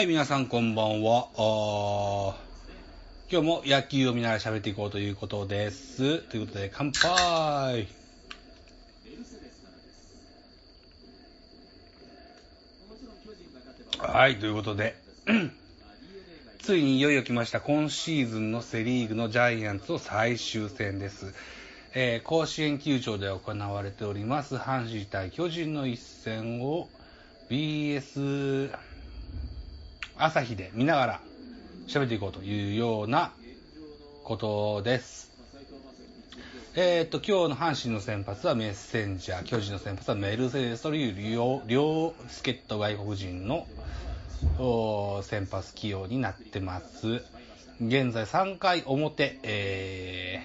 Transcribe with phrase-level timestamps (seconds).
[0.00, 1.28] はい、皆さんこんばんは。
[3.30, 6.20] 今日も野球を見ながら喋っていこうということです。
[6.20, 7.86] ということで、乾杯
[13.98, 14.96] はい、ということで、
[16.62, 21.34] ついにいよいよ来ました今シーズンのセリーグのジャイアンツの最終戦です。
[21.92, 26.88] えー甲子園球場で行われております阪神対巨人の一戦を
[27.50, 28.70] BS
[30.22, 31.20] 朝日で見ながら
[31.88, 33.32] 喋っていこうというような
[34.22, 35.30] ことです。
[36.76, 43.66] えーっと、今日の阪神の先発はメッセンジャー、巨人の先発はメルセデスという両両助っ人外国人の
[45.22, 47.24] 先発起用になってます。
[47.80, 50.42] 現在3回表、え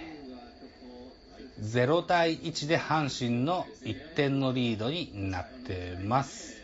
[1.62, 6.55] ー、0対1で阪神の1点のリードになってます。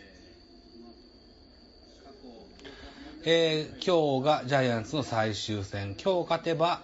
[3.24, 5.94] えー今日がジャイアンツの最終戦。
[5.94, 6.80] 今日勝てば、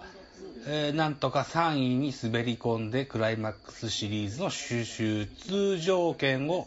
[0.67, 6.65] えーなんとか3位に滑り込んでクライマックスシリーズの出場権を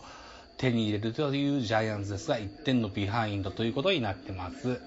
[0.59, 4.79] 手に入れるというジャイアンツですが、1点のビハインドということになってます。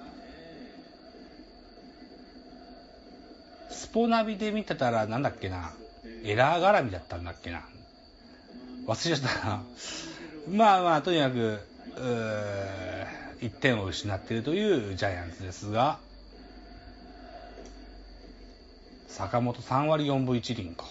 [3.71, 5.73] スポナビで見てたら、なんだっけな、
[6.23, 7.63] エラー絡みだったんだっけな？
[8.85, 9.63] 忘れちゃったな。
[10.47, 11.59] まあまあ、とにかく、
[11.97, 15.99] うー1点を失っているというジャイアンツですが、
[19.07, 20.85] 坂本3割4分1厘か。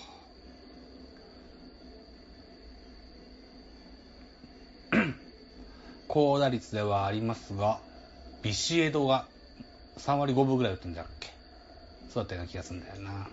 [6.09, 7.81] 高打率ではありますが、
[8.43, 9.27] ビシエドが
[9.99, 11.31] 3割5分ぐらい打ってんだっけ
[12.13, 13.27] そうだったような気がするんだよな。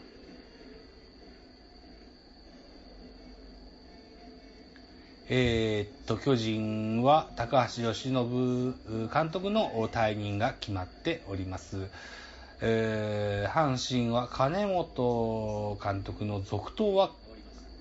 [5.33, 8.75] えーっと、巨人は高橋由伸
[9.13, 11.87] 監督の退任が決まっております。
[12.59, 17.11] えー阪神は金本監督の続投は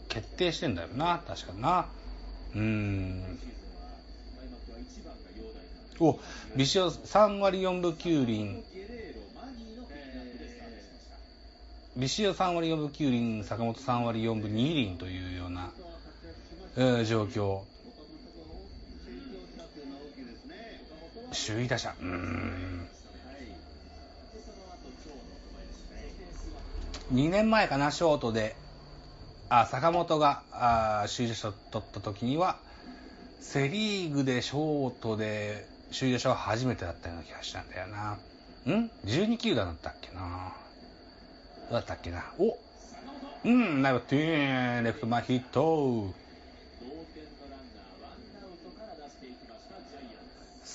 [0.09, 1.87] 決定してんだよな、確かな。
[2.55, 3.39] うーん。
[5.99, 6.21] お、
[6.55, 8.63] ビシオ3割4分9厘。
[11.97, 15.73] ビシオ3割4分9厘、坂本3割4分2厘というような、
[16.77, 17.63] 状況。
[21.33, 21.95] 首位打者。
[22.01, 22.89] うん。
[27.13, 28.55] 2年前かな、ショートで、
[29.49, 32.59] あ、坂本が、あ首位打者を取った時には、
[33.41, 38.19] セリーグでショートで首位打者は初めてだったような気がしたんだよな。
[38.73, 40.53] ん ?12 球団だったっけな
[41.69, 42.25] どうだったっけな？
[42.39, 42.57] お
[43.43, 46.30] うん、ナイバティーン、レフト前ヒット。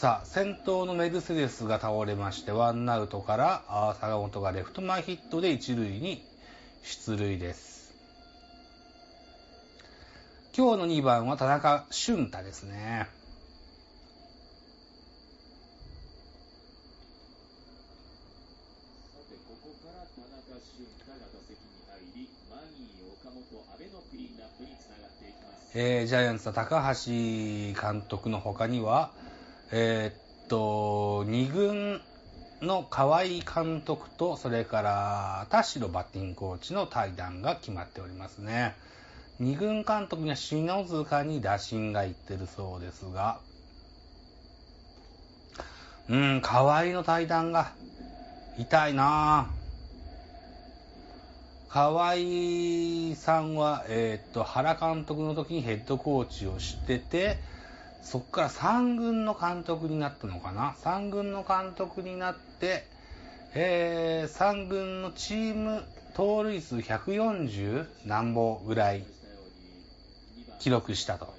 [0.05, 6.21] さあ、先頭のメルセデスが倒れまして、ワンアウトから、あ坂本がレフト前ヒットで一塁に
[6.83, 7.91] 出塁です。
[10.55, 13.07] 今日の2番は田中俊太ですね。
[25.73, 27.11] えージャイアンツは高橋
[27.73, 29.09] 監督の他には、
[29.71, 32.01] えーっと、2軍
[32.61, 38.75] の河合監督と、それから田代バッティングコーチの対談が決まっておりますね。
[39.41, 43.39] 2軍監督には篠塚に打診が行ってるそうですが、
[46.07, 47.71] うん、河合の対談が
[48.57, 49.65] 痛いなぁ。
[51.67, 57.37] 河合さんは、えーっと、原監督の時にヘッドコーチをしてて、
[58.05, 62.85] そこから3軍の監督になったのかな ?3 軍の監督になって、
[63.55, 69.03] えー、3軍のチーム盗塁数140何本ぐらい
[70.59, 71.33] 記録したと。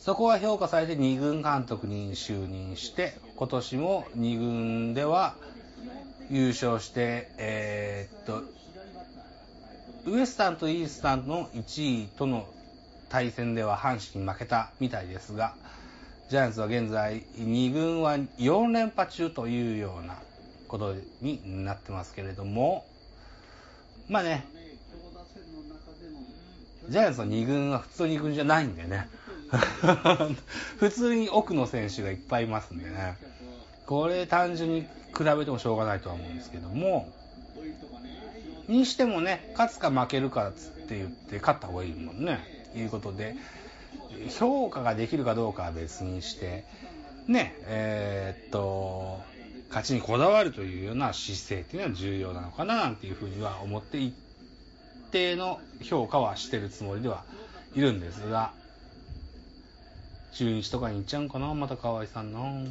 [0.00, 5.34] そこが評価されて2軍監督に就任して、今年も2軍では
[6.30, 8.42] 優勝して、えーっと、
[10.06, 12.48] ウエスタンとイースタンの1位との
[13.08, 15.54] 対戦では阪神に負けたみたいですが、
[16.28, 20.16] ジャイアンツは現在2軍は4連覇中というような
[20.68, 22.86] ことになってますけれども、
[24.08, 24.46] まあね、
[26.88, 29.08] ジャイアンツの2軍は普通2軍じゃないんでね。
[30.78, 33.16] 普通に奥の選手がいっぱいいますんでね。
[33.86, 37.12] これ単純に比べてもしょうがないとは思うんですけども、
[38.68, 42.53] にしてもね、勝つか負けるかっつって言って勝った方がいいもんね。
[42.74, 43.36] いうことで、
[44.38, 46.64] 評価ができるかどうかは別にして、
[47.26, 49.20] ね、えー、っと、
[49.68, 54.14] 勝ちにこだわるというような姿勢っていうのは重要なのかななんていうふうには思って一
[55.10, 57.24] 定の評価はしてるつもりでは
[57.74, 58.52] いるんですが、
[60.32, 62.66] 中日とかに行っちゃうんかなまた河合さんの？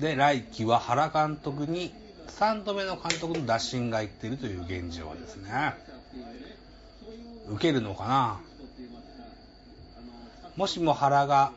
[0.00, 1.92] で、来季は原監督に
[2.38, 5.74] 3度目の監督の打診がいっているという現状ですね。
[7.48, 8.40] 受けるのかな？
[10.56, 11.52] もしも原が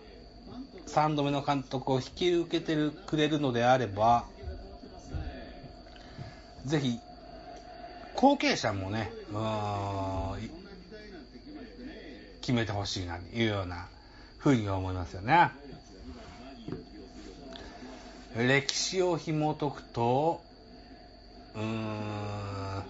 [0.88, 4.26] 3度目の監督を引き受けてるくれるのであれば、
[6.66, 7.00] ぜひ、
[8.16, 9.12] 後継者もね、
[12.42, 13.88] 決めてほしいなというような
[14.38, 15.50] ふうに思いますよね。
[18.38, 20.45] 歴史を紐解くと、
[21.56, 22.84] うーん、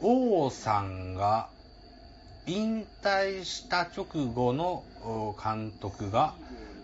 [0.00, 1.48] 王さんが
[2.46, 4.82] 引退した直後の
[5.42, 6.34] 監督が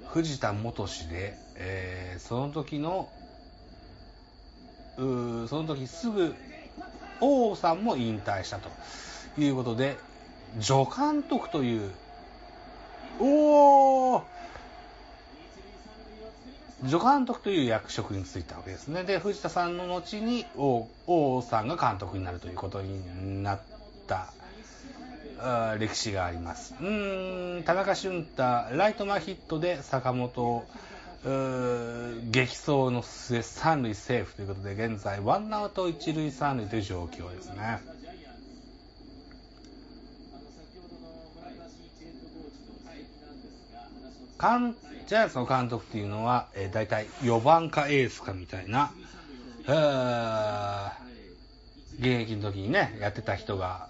[0.09, 3.09] 藤田元氏で、えー、その時の、
[4.97, 6.35] その時すぐ
[7.21, 8.71] 王さんも引退したと
[9.39, 9.99] いうことで、
[10.61, 11.91] 助監督という、
[13.21, 14.23] おー
[16.85, 19.05] 助監督という役職に就いたわけですね。
[19.05, 23.61] で、藤田さんの後に王王さんが監督になるということになっ
[24.07, 24.33] た
[25.79, 26.75] 歴史があります。
[26.81, 26.85] う
[27.61, 28.43] ん、田中俊太、
[28.77, 30.67] ライト前ヒットで坂本を
[32.31, 37.81] 激走の末三塁セーフということで現在ワンアウト一塁三塁という状況ですね。
[45.07, 48.93] ジャイアンツの監督っていうのは、えー、大体4番かエースかみたいな、
[51.99, 53.89] 現役の時にね、やってた人が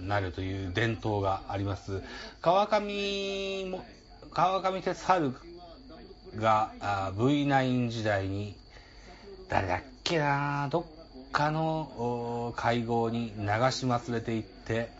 [0.00, 2.02] なるという伝統があります。
[2.42, 3.84] 川上も、
[4.32, 6.72] 川上哲治が
[7.16, 8.56] V9 時代に、
[9.48, 14.90] 誰だっけなどっかの会合に流し忘れていって、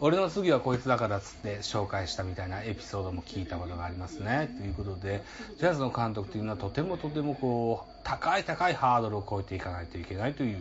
[0.00, 4.48] 俺の次はこいつだからっつって紹介したみたいなエピソードも聞いたことがありますね。
[4.58, 5.22] ということで、
[5.58, 10.58] ジャズの監督というのはとてもとてもこう、高い高いハードルを超えていかないといけないという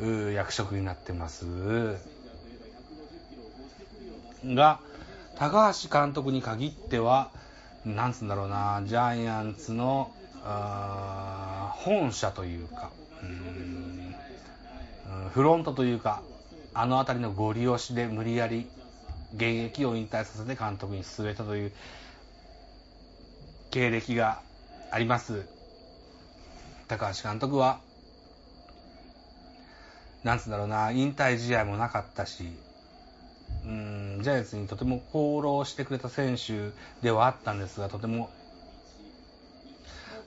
[0.00, 1.44] う役職になってます。
[4.44, 4.80] が、
[5.36, 7.30] 高橋監督に限っては、
[7.84, 10.10] なんつうんだろうな、ジャイアンツの、
[11.72, 12.90] 本社というか、
[13.22, 14.14] うん
[15.30, 16.22] フロントというか、
[16.80, 18.68] あの辺りのご利用しで無理やり
[19.34, 21.72] 現役を引退させて監督に据えたという
[23.72, 24.40] 経歴が
[24.92, 25.44] あります。
[26.86, 27.80] 高橋監督は、
[30.22, 32.44] なんつうんだろうな、引退試合もなかったし、
[33.64, 36.70] うん、ジャイアンツにとても功労してくれた選手
[37.02, 38.30] ではあったんですが、とても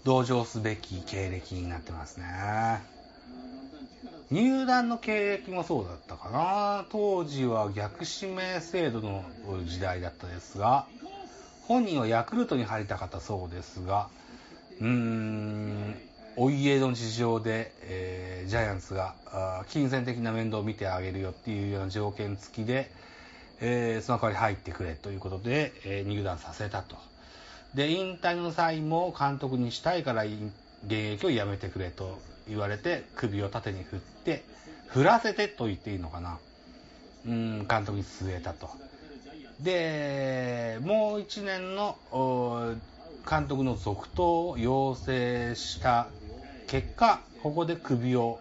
[0.03, 2.90] 同情すべき経歴になってますね。
[4.31, 6.85] 入団の経歴もそうだったかな。
[6.89, 9.25] 当時は逆指名制度の
[9.65, 10.87] 時代だったですが、
[11.67, 14.09] 本人はヤクルトに入りたかったそうですが、
[14.79, 15.95] うーん、
[16.37, 19.15] お家の事情で、えー、ジャイアンツが
[19.69, 22.89] 金銭的な面倒を見てあげるよっていうような条件付きで、
[23.59, 26.95] えー、その代わり入ってくれということで、えー、入団させたと。
[27.75, 30.33] で、引退の際も監督にしたいから現
[30.89, 32.17] 役を辞めてくれと
[32.51, 34.43] 言われて首を縦に振って
[34.87, 36.37] 振らせてと言っていいのかな。
[37.25, 38.69] うん監督に据えたと。
[39.61, 41.97] でもう1年の
[43.29, 46.07] 監督の続投を要請した
[46.67, 48.39] 結果ここで首を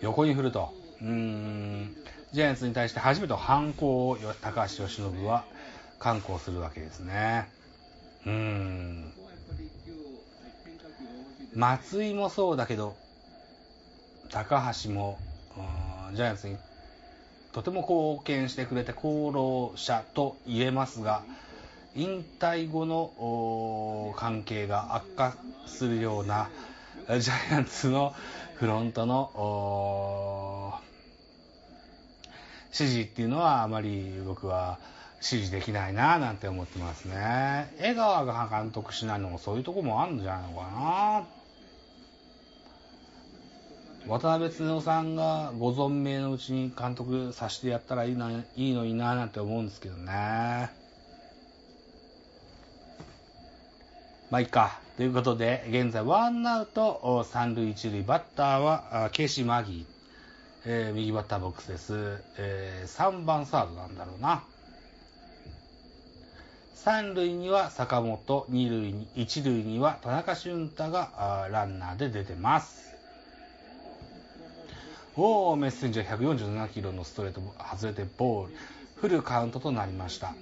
[0.00, 0.74] 横に振ると。
[1.00, 1.96] うん
[2.32, 5.44] ジャイアンツに対して初めて反抗を高橋由伸は
[6.00, 7.48] 敢行するわけですね。
[8.26, 9.12] うん。
[11.54, 12.96] 松井もそうだけど
[14.30, 15.18] 高橋も、
[16.14, 16.56] ジャイアンツに
[17.52, 21.22] とても貢献してくれて功労者と言えますが、
[21.94, 26.50] 引退後の関係が悪化するような
[27.08, 28.12] ジャイアンツの
[28.56, 30.80] フロントの
[32.72, 34.80] 指示っていうのはあまり僕は
[35.20, 37.72] 支持できないななんて思ってますね。
[37.78, 41.43] 江川が監督しないのもそういうとこもあるんじゃないのかな。
[44.06, 50.70] 渡辺恒さんがご存命のうちに監督させてやったらいいないいのにななんて思うんですけどね。
[54.30, 54.78] まあいいか。
[54.96, 59.86] ということで、現在ワンアウト三塁一塁、バッターはケシ・マギ。
[60.66, 62.22] えー、右バッターボックスです。
[62.38, 64.44] えー、3番サードなんだろうな。
[66.76, 72.93] 3塁には坂本、2塁に、1塁には田中俊太がランナーで出てます。
[75.16, 78.54] おー、メッセンジャー147キロのストレート外れてボール。
[78.96, 80.34] フルカウントとなりました。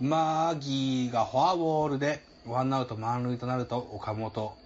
[0.00, 4.56] マーギーがフォアボールでワンアウト満塁となると岡本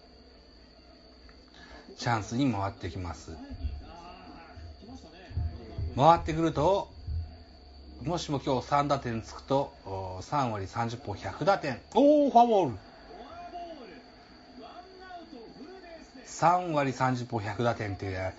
[1.96, 3.30] チャンスに回ってきます
[5.96, 6.91] 回ってくると
[8.04, 11.80] もしも今日3打点つくと3割30本100打点。
[11.94, 12.76] おおフォアボール。
[16.26, 18.34] 3割30本100打点っていう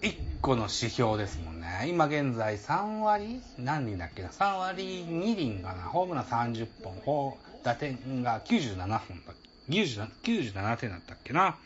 [0.00, 1.86] 1個の指標ですもんね。
[1.88, 5.82] 今現在3割何厘だっけな ?3 割2厘かな。
[5.82, 6.66] ホームラン30
[7.04, 9.34] 本、打点が97本だ、
[9.68, 11.58] 97, 97点だったっけな？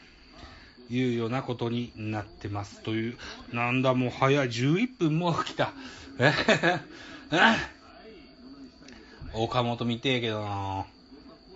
[0.90, 3.16] いうようなことになってますという、
[3.52, 5.72] なんだもう早い、11分もう来た。
[6.18, 6.32] え？
[9.34, 10.86] 岡本見てえけどな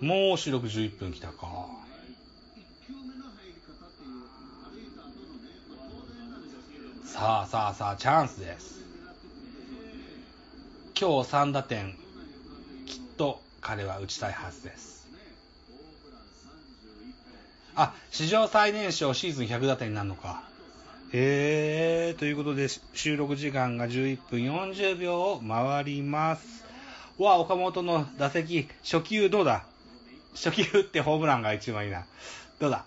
[0.00, 1.66] もう収録11分来たか。
[7.04, 8.80] さあさあさあ、チャンスです。
[10.98, 11.94] 今日3打点、
[12.86, 15.01] きっと彼は打ちたいはずです。
[17.74, 20.42] あ、史上最年少シーズン100打点になるのか。
[21.12, 26.64] へえー、ということで収録時間が11分40秒を回ります。
[27.18, 29.64] わ、岡本の打席、初球どうだ？
[30.34, 32.04] 初球打ってホームランが一番いいな。
[32.58, 32.84] どうだ？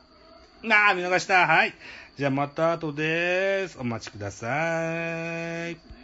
[0.64, 1.46] なあ、見逃した。
[1.46, 1.74] はい。
[2.18, 3.78] じゃあまた後です。
[3.80, 4.48] お待ちくださ
[5.70, 5.95] い。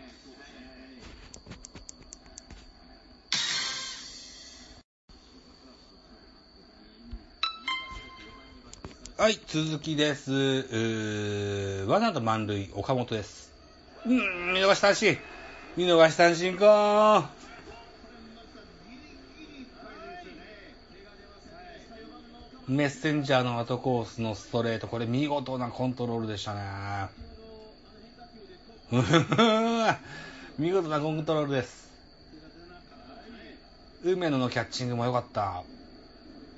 [9.21, 10.31] はい、続きです。
[11.85, 13.51] ワンアウト満塁、岡本です。
[14.03, 15.15] うん、見逃し三振。
[15.77, 17.29] 見逃し三振か
[22.67, 26.61] メッセンジャーのアウトコースのストレート、これ見事なコントロールでしたね。
[30.57, 31.91] 見事なコントロールです。
[34.03, 35.61] 梅野のキャッチングも良かった。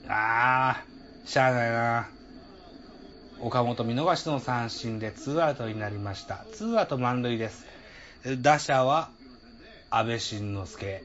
[0.08, 2.13] あー、しゃあないな。
[3.44, 6.46] 岡本見逃しの三振でツーアウトになりました。
[6.54, 7.66] ツーアウト満塁です。
[8.42, 9.10] 打者は
[9.90, 11.04] 安倍晋之助。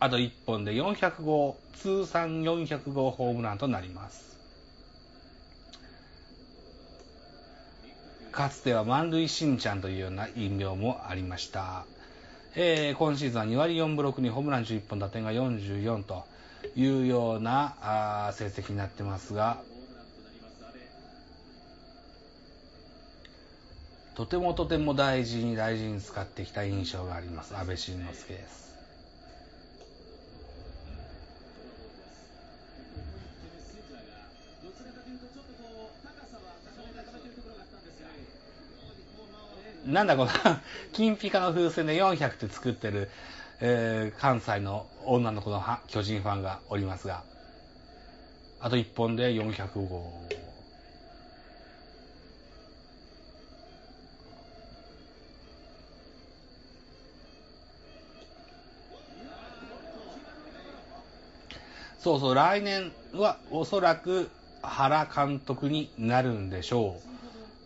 [0.00, 4.36] あと1本で400号、通算400号ホームランとなります。
[8.32, 11.84] かつては満塁しんちゃんというような異名もありました。
[12.56, 16.24] えー、今シーズンは2割4分6にホームラン11本、打点が44と
[16.74, 17.76] いうような
[18.28, 19.62] あ成績になってますが、
[24.14, 27.54] とてもとても大事に大事に使ってきた印象があります。
[27.54, 28.66] 安倍晋之助です。
[39.86, 40.30] なんだこの
[40.92, 43.10] 金ピカの風船で400って作ってる、
[43.60, 47.22] えー、関西の女の子の巨人ファンがおりますが、
[48.60, 50.12] あと1本で400号。
[61.98, 64.30] そうそう、来年はおそらく
[64.62, 67.08] 原監督になるんでしょう。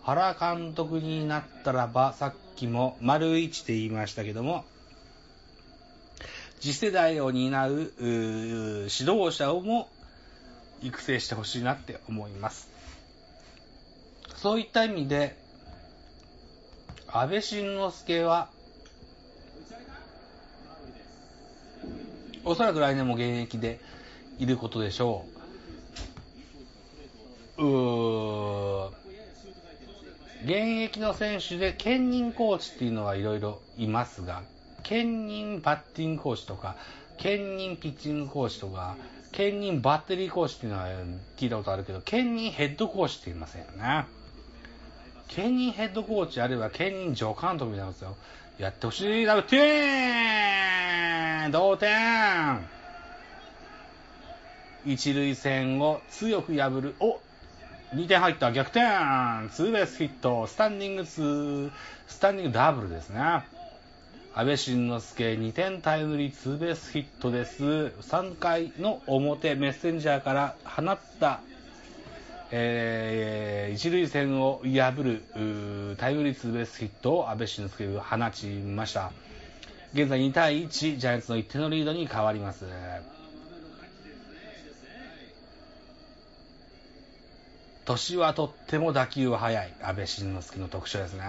[0.02, 4.64] 原監督になったらば、さっきも丸一で言いましたけども、
[6.60, 9.88] 次世代を担う指導者をも
[10.82, 12.68] 育成してほしいなって思います。
[14.36, 15.36] そういった意味で、
[17.08, 18.50] 安倍晋之助は、
[22.44, 23.80] おそらく来年も現役で
[24.38, 25.24] いることでしょ
[27.58, 27.62] う。
[27.62, 28.90] うー
[30.44, 30.52] 現
[30.82, 34.42] 役の選手で兼任コーチっていうのはいろいろいますが、
[34.82, 36.76] 兼任バッティングコーチとか、
[37.18, 38.96] 兼任ピッチングコーチとか、
[39.32, 40.86] 兼任バッテリーコーチっていうのは
[41.36, 44.06] 聞いたことあるけど、兼任ヘッドコーチって言いませんよね。
[45.28, 48.16] 兼任ヘッドコーチあるいは兼任助監督みたいなんですよ。
[48.58, 49.24] やってほしい。
[49.26, 52.66] ダブテーン同点
[54.84, 56.94] 一塁線を強く破る。
[57.00, 57.20] お
[57.94, 58.80] 2点入った逆転
[59.52, 61.70] ツーベースヒットスタンディングツー
[62.06, 63.44] スタンディングダブルですね
[64.32, 67.64] 安倍晋之助2点タイムリーツーベースヒットです。
[67.64, 71.40] 3回の表、メッセンジャーから放った、
[72.52, 79.10] えー、一塁線を破るタイムリーツーベースヒットを安倍晋之助が放ちました。
[79.94, 82.64] 現在2対1、ジャイアンツの1点のリードに変わります。
[87.84, 91.24] 年はとっても打球は速い安倍晋之助の特徴ですね。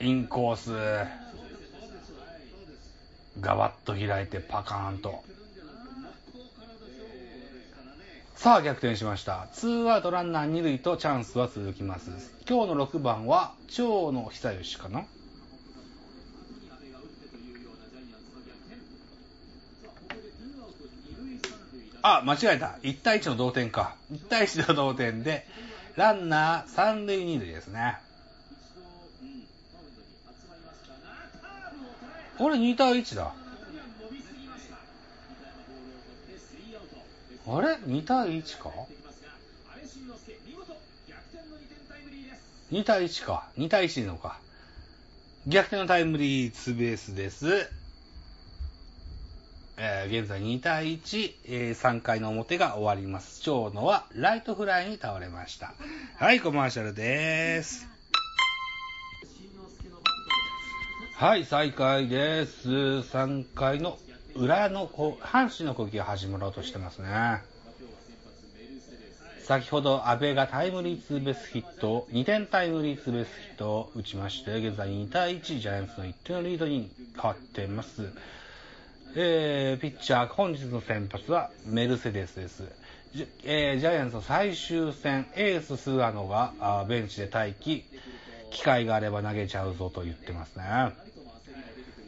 [0.00, 0.70] インコース、
[3.40, 5.24] ガバッと開いてパカーンと。
[8.34, 9.48] さあ逆転しました。
[9.54, 12.10] ツーアウトランナー2塁とチャンスは続きます。
[12.46, 15.06] 今日の6番は長野久義かな
[22.02, 22.78] あ、間違えた。
[22.82, 23.96] 1対1の同点か。
[24.12, 25.44] 1対1の同点で、
[25.96, 28.05] ランナー3塁2塁ですね。
[32.38, 33.32] これ？2対1だ。
[37.48, 38.70] あれ ?2 対1か
[42.72, 43.48] ?2 対1か。
[43.56, 44.38] 2対1のか。
[45.46, 47.70] 逆転のタイムリーツーベースです。
[49.78, 53.42] えー、現在2対1、えー、3回の表が終わります。
[53.42, 55.74] 長野はライトフライに倒れました。
[56.16, 57.95] はい、コマーシャルでーす。
[61.18, 62.68] はい、再開です。
[62.68, 63.96] 3回の
[64.34, 67.08] 裏の、阪神の攻撃が始まろうとしてますね。
[69.42, 78.12] 先ほど阿部がタイムリーツーベースヒット、2点タイムリーツーベースヒットを打ちまして、現在2対1、ジャイアンツの1点のリードに変わっています。
[79.14, 82.62] えー、ピッチャー、本日の先発はメルセデスです。
[83.42, 87.86] えー、ジャイアンツの最終戦、エース菅野があベンチで待機、
[88.50, 90.64] 機会があれば投げちゃうぞと言ってますね。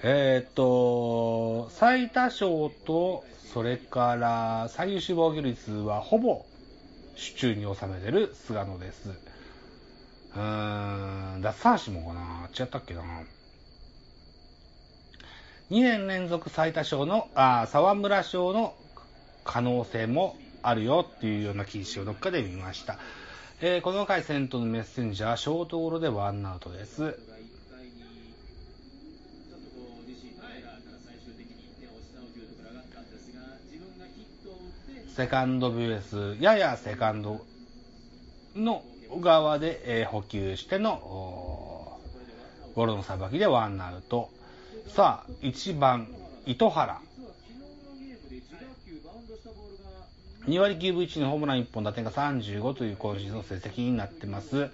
[0.02, 6.44] えー、っと、最多勝と、それから最優秀防御率はほぼ
[7.16, 9.08] 手中に収めてる菅野です。
[9.08, 12.48] うーん、奪三振もかな？
[12.58, 13.02] 違ったっけな
[15.70, 18.74] ？2年連続最多勝の、あ沢村賞の
[19.44, 22.98] 可能性もあるよっていうような記事をどっかで見ました。
[23.60, 27.18] えー、この回先頭のメッセンジャー、ショートゴロでワンアウトです。
[35.16, 37.44] セカンドベース、ややセカンド
[38.54, 38.84] の
[39.20, 41.98] 側で、えー、補給しての
[42.76, 44.30] ゴロのさばきでワンアウト。
[44.86, 46.06] さあ、1番、
[46.46, 47.00] 糸原。
[50.48, 54.70] 2割9分1のホームラン1本、打点が35という今シーズンの成績になってます。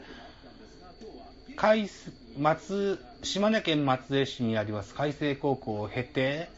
[1.56, 1.88] 海
[2.38, 6.48] 松島根県松江市にあります海星高校を経て、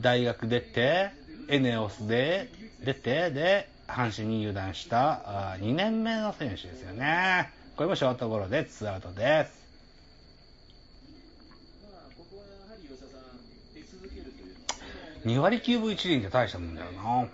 [0.00, 1.10] 大学出て、
[1.48, 2.48] エネオスで
[2.84, 7.50] 出て、で、阪神に入団した2年目の選手ですよね。
[7.76, 9.60] これもショートゴロでツーアウトです。
[15.24, 17.28] 2割9分1厘って大したもんだよな。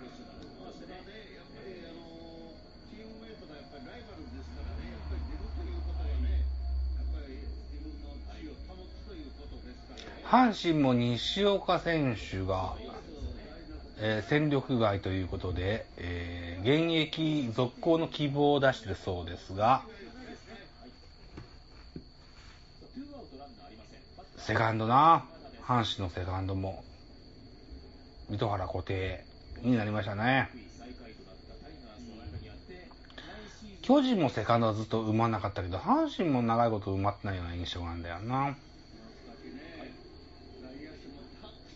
[10.29, 12.75] 阪神も西岡選手が
[13.99, 19.81] えー、戦力外ということで、えー、現役続行の希望を出してるそうですが、
[24.37, 25.25] セカンドな、
[25.63, 26.83] 阪神のセカンドも、
[28.29, 29.25] 水原固定
[29.63, 30.49] になりましたね。
[33.81, 38.55] 巨人もセカンドはずっと埋まんなかったけど、阪神も長いこと埋まってないような印象なんだよな。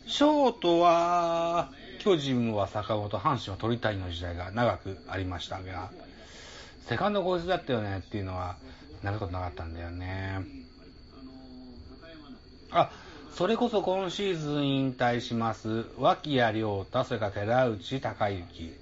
[0.07, 5.91] ショートは、巨人は坂本、阪神は鳥谷の時代が長くありましたが、
[6.87, 8.57] セカンドこいつだったよねっていうのは、
[9.03, 10.41] なることなかったんだよね。
[12.71, 12.91] あ、
[13.33, 18.73] それこそ今シーズン引退します、脇谷亮太、それから寺内隆之、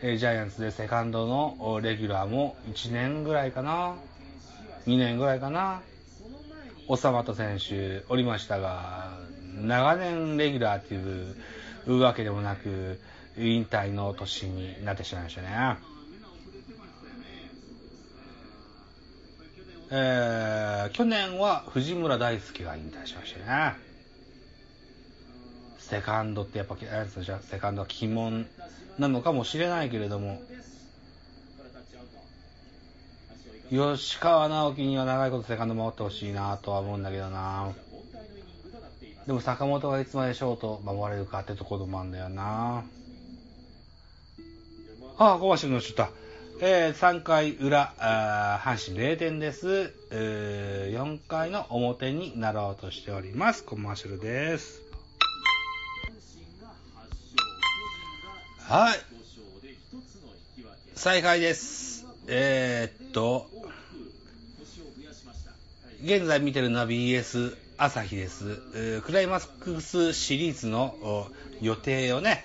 [0.00, 3.94] ジャイアンツでセカンドのレギュラーも1年ぐらいかな、
[4.86, 5.82] 2年ぐらいかな、
[6.88, 9.27] 長本選手おりましたが、
[9.66, 10.98] 長年レギュラーってい
[11.86, 13.00] うわけでもなく、
[13.36, 15.78] 引退の年になってしまいましたね。
[19.90, 23.76] えー、去年は藤村大輔が引退しましたね。
[25.78, 28.46] セカンドってやっぱ、セカンドは鬼門
[28.98, 30.42] なのかもしれないけれども、
[33.70, 37.72] 吉川直樹には長いことセカンド守ってほしいなとは思うんだけどな。
[39.28, 42.82] でも坂本がいつまでショート守れるかってところもあるんだよな。
[45.18, 46.06] ああ、小橋のちょっと。
[46.62, 50.98] えー、3回裏、あ阪神0点です、えー。
[50.98, 53.64] 4回の表になろうとしております。
[53.64, 54.80] コマーシャルです。
[58.60, 58.98] はい。
[60.94, 62.06] 再開です。
[62.28, 63.46] えー、っと、
[66.02, 68.56] 現在見てるのは BS 朝日です。
[69.02, 71.28] クライマックスシリーズの
[71.60, 72.44] 予定をね、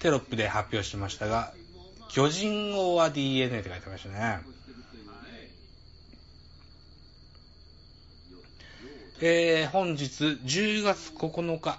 [0.00, 1.52] テロップで発表しましたが、
[2.08, 4.40] 巨人王は DNA って書いてましたね。
[9.20, 11.78] えー、本日10月9日、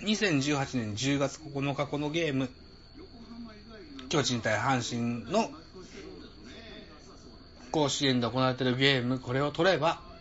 [0.00, 2.50] 2018年10月9日このゲーム、
[4.10, 5.50] 巨人対阪神の
[7.70, 10.11] 甲子園で行われているゲーム、これを取れば、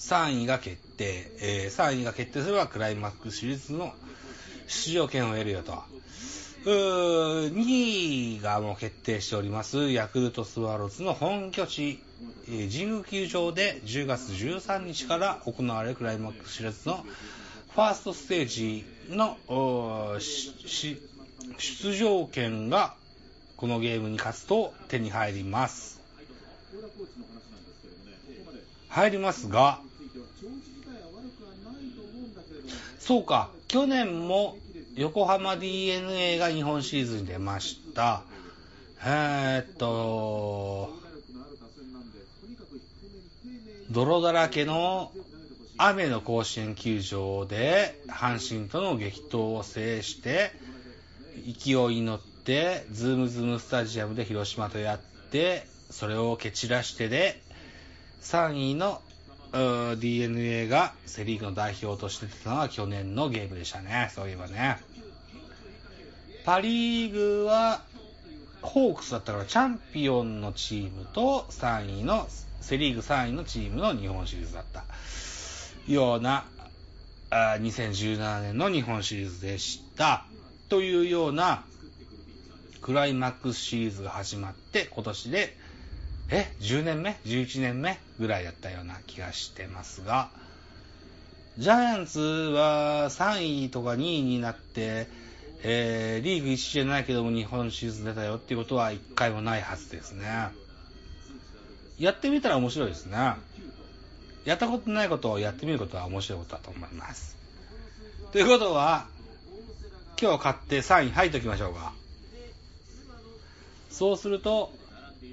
[0.00, 3.92] 3位が決定、えー、3位が決定すればクライマックスシリーズの
[4.66, 5.82] 出場権を得るよと。
[6.64, 12.02] 2位がもう決定しております、ヤクルトスワローズの本拠地、
[12.48, 17.04] えー、神宮球場で10月13日から行われるクライマックスシリーズの
[17.74, 19.36] ファーストステージの
[21.58, 22.94] 出場権が
[23.56, 26.00] このゲームに勝つと手に入ります。
[28.88, 29.80] 入りますが、
[33.00, 34.56] そうか、去年も
[34.94, 38.22] 横浜 DNA が日本シリーズに出ました。
[39.02, 40.90] えー、っと、
[43.90, 45.10] 泥だらけの
[45.78, 50.52] 雨の甲子園球場で阪神との激闘を制して
[51.46, 57.40] 勢いに乗ってズームズームスタジアムで広島とやってそれを蹴散らしてで
[58.20, 59.00] 3位の
[59.52, 64.10] DNA がセ・リーグの代表として出たのは去年のゲームでしたね。
[64.14, 64.78] そういえばね。
[66.44, 67.82] パ・リーグは、
[68.62, 72.28] ホークスだったからチャンピオンのチームと3位の、
[72.60, 74.84] セ・リーグ3位のチームの日本シリーズだった
[75.86, 76.44] ような、
[77.30, 80.24] あ2017年の日本シリーズでした。
[80.68, 81.64] というような、
[82.80, 85.56] クライマックスシリーズが始まって、今年で
[86.30, 90.30] え、10年目 ?11 年目ぐらいだったような気がしてますが、
[91.58, 95.08] ジャイアンツは3位とか2位になって、
[95.62, 100.26] えー、リーグ1位じゃないけども日本シリーズ出たよっていうことは1回もないはずですね。
[101.98, 103.34] やってみたら面白いですね。
[104.44, 107.36] やったことないことをやってみることは面白いことだと思います。
[108.32, 109.08] ということは、
[110.20, 111.92] 今日買って3位入っておきましょうか。
[113.90, 114.72] そうすると、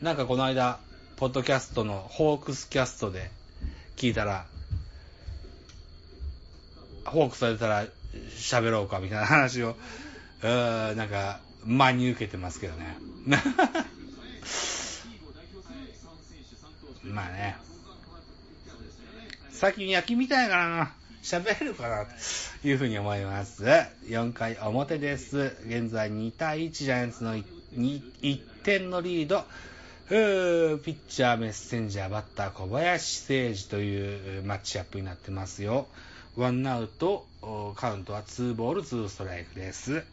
[0.01, 0.79] なんかこの間、
[1.17, 3.32] ポッドキャストのホークスキャストで
[3.95, 4.45] 聞いたら、
[7.06, 7.88] ホークスされたら
[8.38, 12.95] 喋ろうかみたいな話を、うーなんか、真に受けてますけどね。
[17.03, 17.58] まあね。
[19.49, 20.93] 先に焼きみたいからな。
[21.23, 23.63] 喋れるかなというふうに思います。
[23.63, 25.58] 4回表です。
[25.65, 27.43] 現在2対1ジャイアンツの1
[28.63, 29.45] 点のリード。
[30.10, 35.86] ピッチャー、メッセンジャー、バッター、小林誠司というマッチアップになってますよ。
[36.38, 37.26] ワンアウト、
[37.76, 40.06] カウントは2ボール、2ストライクです。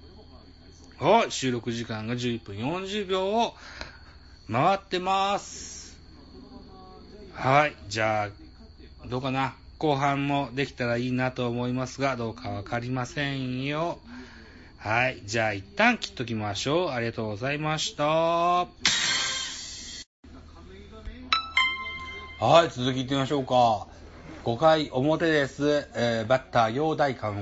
[1.00, 3.54] お、収録時間が11分40秒を
[4.50, 5.96] 回ってます。
[7.32, 9.54] はい、じゃあ、どうかな？
[9.78, 14.00] 後半もできたらいいなと思いますが、どうかわかりませんよ。
[14.78, 16.90] はい、じゃあ一旦切っときましょう。
[16.90, 18.66] ありがとうございました。
[22.46, 23.86] はい、続きいってみましょうか。
[24.44, 25.88] 5回表です。
[25.94, 27.34] えー、バッター、陽大館、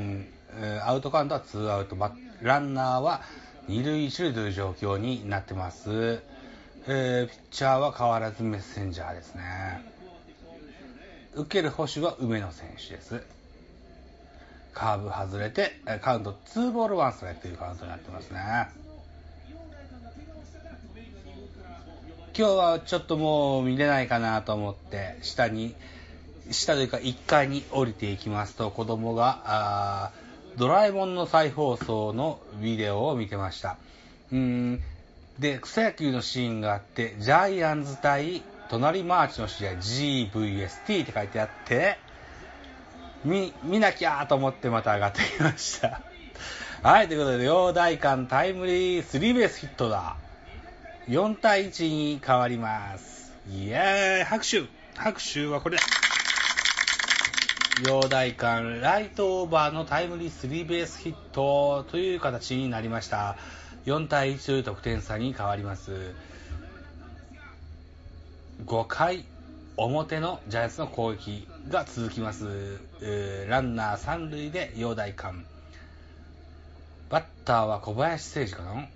[0.55, 1.97] えー、アウトカウントは2アウト、
[2.41, 3.23] ランナーは
[3.69, 6.23] 2塁1塁という状況になってます。
[6.87, 9.43] えー、ピッチャーは変わらずメッセンジャーですね。
[11.35, 13.25] 受ける捕手は梅野選手です。
[14.73, 18.82] カーブ外れて、カウント2ボール1ストライクというカウントになってますね。
[22.35, 25.75] 今日はちょっともう見れないかなと思って下に
[26.51, 30.13] 下というか1階に降りていきますと子供が
[30.57, 33.77] ドラえもんの再放送のビデオを見てました。
[34.33, 34.81] うん。
[35.39, 41.99] で草野球のシーンがあってジャイアンツ対隣マーチの試合 GVST って書いてあって
[43.25, 46.01] 見見なきゃと思ってまた上がってきました。
[46.83, 50.17] はいということで両大館タイムリースリーベースヒットだ。
[51.09, 53.33] 4対1に変わります。
[53.51, 54.63] イエーイ拍手
[54.97, 55.83] 拍手はこれだ
[57.85, 63.37] 陽大館ライトオーバーのタイムリースリーベースヒットという形になりました。
[63.87, 66.15] 4対1という得点差に変わります。
[68.65, 69.25] 5回
[69.77, 72.79] 表のジャイアンツの攻撃が続きます。
[73.01, 75.35] えーランナー3塁で陽大館。
[77.11, 78.87] バッターは小林誠司かな？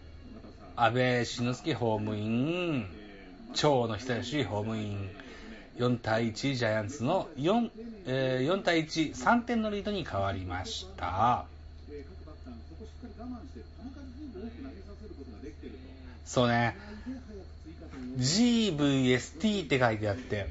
[0.78, 2.86] 安倍晋之助ホームイン、
[3.54, 5.10] 長野久義ホームイン、
[5.78, 7.70] 4対1ジャイアンツの 4,、
[8.04, 11.46] えー4対1、3点のリードに変わりました。
[16.26, 16.76] そうね、
[18.18, 20.46] GVST って書いてあって、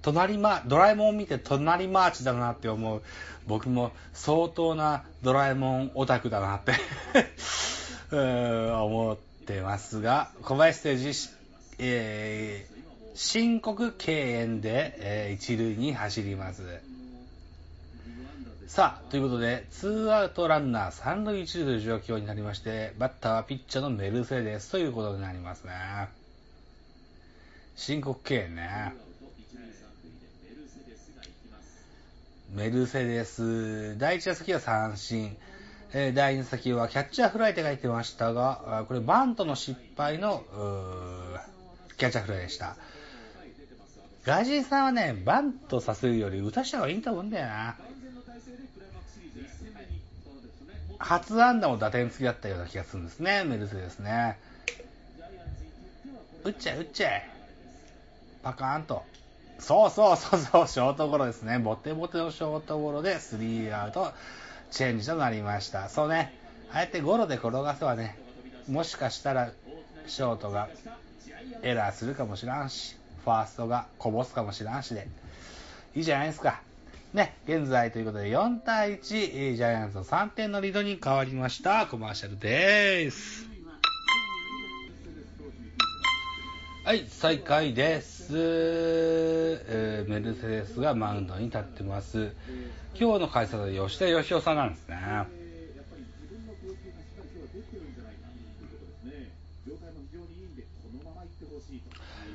[0.00, 3.02] 隣ま、ドラえもんを見て隣マーチだなって思う。
[3.46, 6.72] 僕も相当なドラえもんオタクだなって
[8.12, 11.30] 思ってますが、小林誠司、
[11.78, 12.76] えー
[13.18, 16.62] 申告敬遠で、えー一塁に走ります。
[18.68, 25.72] さあ、ということで、ツーアウトランナー三塁一塁という状況になりまして、バッターはピッチャーのメルセデスということになりますね。
[27.74, 28.92] 申告敬遠ね。
[32.52, 35.36] メルセデス、第1打席は三振、
[35.98, 40.44] えー第2打席はキャッチャーフライって書いてましたが、あこれバントの失敗の
[41.96, 42.76] キャッチャーフライでした。
[44.26, 47.76] ガジーさんはね、バントさせるより打たした方がいいと思うんだよな。
[50.98, 54.38] 初安打も打点付きだったような気がするんですね、メルセデスね。
[56.44, 57.30] 打っちゃえ、打っちゃえ。
[58.42, 59.02] パカーンと。
[59.58, 61.58] そうそうそうそう、ショートゴロですね。
[61.58, 64.12] ボテボテのショートゴロでスリーアウト
[64.70, 65.88] チェンジとなりました。
[65.88, 66.34] そうね、
[66.72, 68.18] ああやってゴロで転がせばね、
[68.68, 69.52] もしかしたら
[70.06, 70.68] ショートが
[71.62, 75.08] エラーするかもしらんし、ファーストがこぼすかもしらんしで、
[75.94, 76.60] いいじゃないですか。
[77.12, 81.86] ね、現在ということで4対1、ジャイアンツの3点のリードに変わりました。
[81.86, 83.46] コマーシャルです。
[86.84, 92.32] はい、再開です、えーメルセデスがマウンドに立ってます。
[92.98, 94.96] 今日の解説は吉田義雄さんなんですね。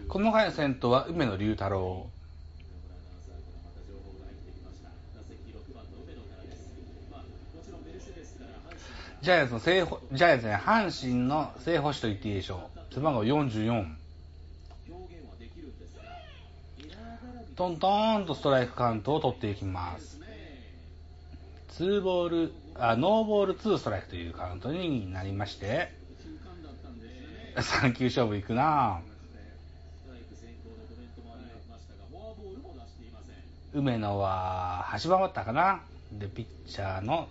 [0.08, 2.10] この回の先頭は梅野龍太郎。
[9.22, 12.94] ジャイアンツの正、ジャイアンツね、阪神の正捕手と言っていいでしょう。
[12.94, 14.01] 背番号44。
[17.62, 20.20] トントンとストライクカウントを取っていきます。
[21.70, 25.92] ツーボール、あ、ノーボールツーストライクというカウントになりまして、
[27.56, 29.02] 3球勝負いくな
[33.74, 35.82] 梅野は8番バッターかな？
[36.14, 37.28] で、ピッチャーの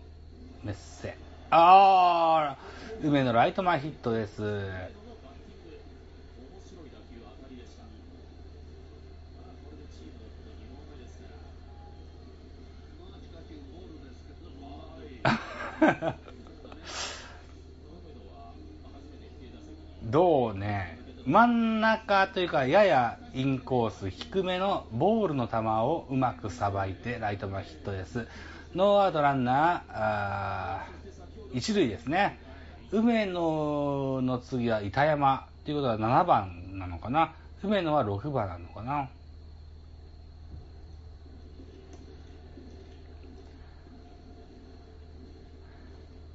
[0.62, 1.16] メッセ。
[1.50, 4.42] あー、梅野ライト前ヒットです。
[20.02, 28.26] どうね、真ん中というか、ややインコース、低めのボールの球をうまくさばいて、ライト前ヒットです。
[28.74, 32.38] ノーアウトランナー、ー一塁ですね。
[32.92, 37.34] 梅野の次は板山ということは7番なのかな。
[37.62, 39.10] 梅野は6番なのかな。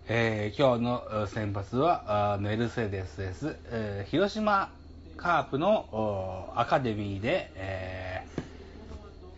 [0.07, 4.69] えー今日の先発はメルセデスです、えー広島
[5.17, 8.41] カープのアカデミーで、えー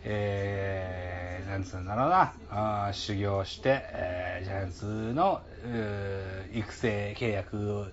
[0.04, 2.34] えーなんつうんだろうな。
[2.50, 5.40] あ修行して、えージャイアンツの
[6.52, 7.92] 育成契約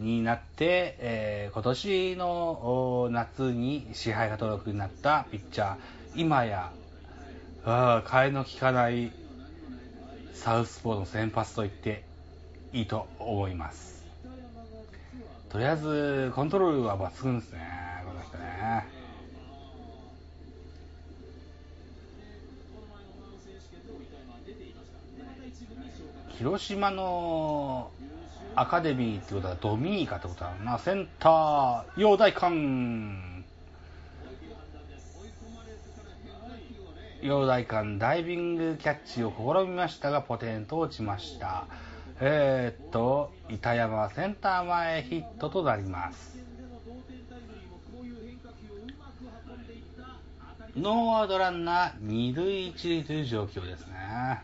[0.00, 5.76] になって、えー今年の夏に支配下登録になったピッチャー
[6.16, 6.72] 今や
[7.64, 9.12] 替えの利かない
[10.36, 12.04] サウスポーの先発と言って
[12.72, 14.04] いいと思います。
[15.48, 17.60] とりあえず、コントロールは抜群ですね、
[18.06, 18.86] この人ね。
[26.38, 27.90] 広島の
[28.54, 30.78] アカデミーってことはドミニカってことだな。
[30.78, 33.35] センター、陽大館。
[37.26, 41.66] 陽大館ダイビングキャッチを試みましたがポテンと落ちました
[42.20, 46.38] えー、っと、板山はセンター前ヒットとなります。
[50.74, 54.40] ノーアウトランナー二塁一塁という状況ですね。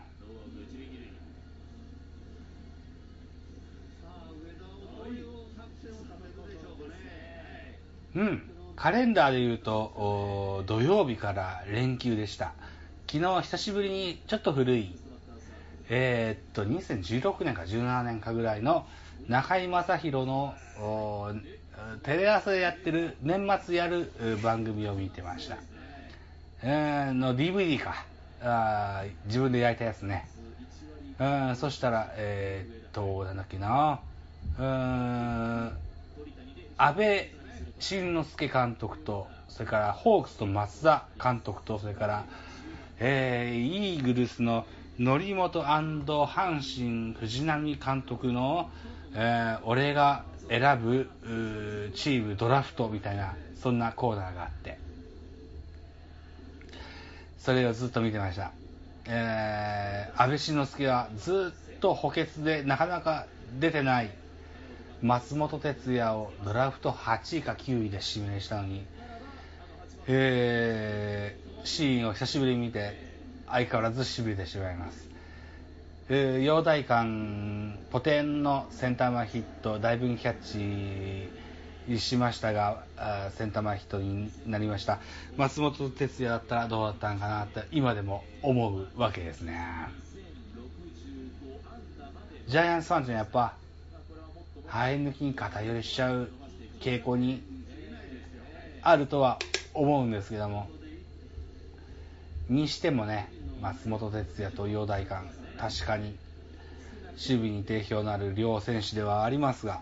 [8.15, 8.43] うん、
[8.75, 12.53] カレンダーで言うと土曜日から連休でした。
[13.13, 14.91] 昨日久しぶりにちょっと古い、
[15.87, 18.87] えー、っと2016年か17年かぐらいの
[19.27, 20.55] 中居正広の
[22.01, 25.57] テレ朝でやってる年末やる番組を見てました。
[26.63, 28.03] えー、の DVD か。
[28.41, 30.27] あ自分で焼いたやつね、
[31.19, 33.99] うん、そしたらえー、っとなんだっけな。
[34.57, 35.71] うん
[36.79, 37.29] 安倍
[37.79, 42.25] 晋之助監督とそれからホークスと松田監督とそれから、
[43.05, 44.65] えー、イーグルスの
[44.97, 48.69] 則本阪神藤波監督の、
[49.13, 51.09] えー、俺が選ぶ
[51.93, 54.77] チームドラフトみたいなそんなコーナーがあって
[57.37, 58.53] それをずっと見てました。
[59.05, 63.25] えー、安倍晋之助はずっと補欠でなかなか
[63.59, 64.11] 出てない
[65.01, 68.85] 松本哲也をドラフト8位か9位で指名したのに、
[70.07, 72.93] えー、シーンを久しぶりに見て
[73.47, 75.09] 相変わらずしびれてしまいます。
[76.09, 81.29] えー、陽大館ポテンのセンター前ヒットダイビングキャッ
[81.87, 82.83] チしましたが、
[83.37, 84.99] センター前ヒットになりました。
[85.37, 89.57] 松本哲也だったらどうだったのかなって今でも思うわけですね。
[92.47, 93.55] ジャイアンツファンってやっぱ、
[94.67, 96.29] 生え抜きに肩寄りしちゃう
[96.81, 97.41] 傾向に
[98.81, 99.39] あるとは
[99.73, 100.67] 思うんですけども、
[102.49, 103.29] にしてもね、
[103.61, 105.27] 松本哲也と陽大館、
[105.57, 106.15] 確かに
[107.11, 109.81] 守備に定評のある両選手ではありますが、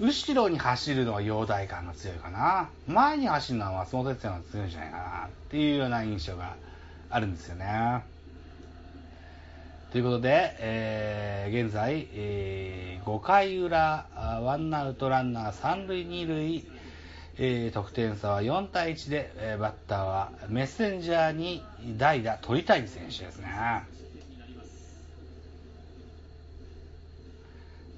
[0.00, 2.70] 後ろに走るのは陽大感が強いかな。
[2.86, 6.54] 前に走るのは松本哲也が強いんじゃないかなっていうような印象が
[7.10, 8.04] あるんですよね。
[9.90, 14.06] ということで、えー、現在、えー、5回裏、
[14.42, 16.66] ワンアウトランナー3塁2塁、
[17.38, 21.62] えー、得点差は4対1で、えー、バッターはメッセンジャーに
[21.96, 23.48] 代打鳥谷選手ですね。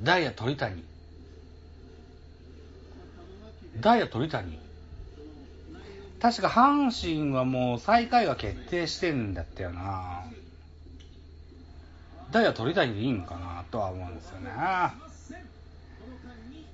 [0.02, 0.90] 代打鳥谷。
[3.80, 4.58] ダイヤ鳥谷
[6.20, 10.24] 確か阪神はもう最下位が決定してんだったよな
[12.30, 14.50] ダイヤ鳥谷でいいんかなとは思うんですよね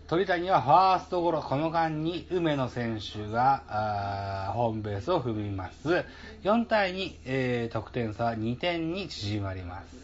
[0.09, 6.05] 鳥谷はファーストゴロこの間に梅野選手がホームベースを踏みます。
[6.45, 9.97] 4対2、えー、得点差は2点に縮まります。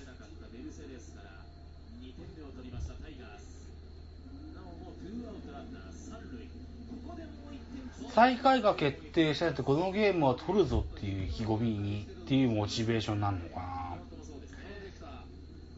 [8.13, 13.83] 最下位が決定したってこのゲームは取るぞっていう意気込みにっていうモチベーションなのかな。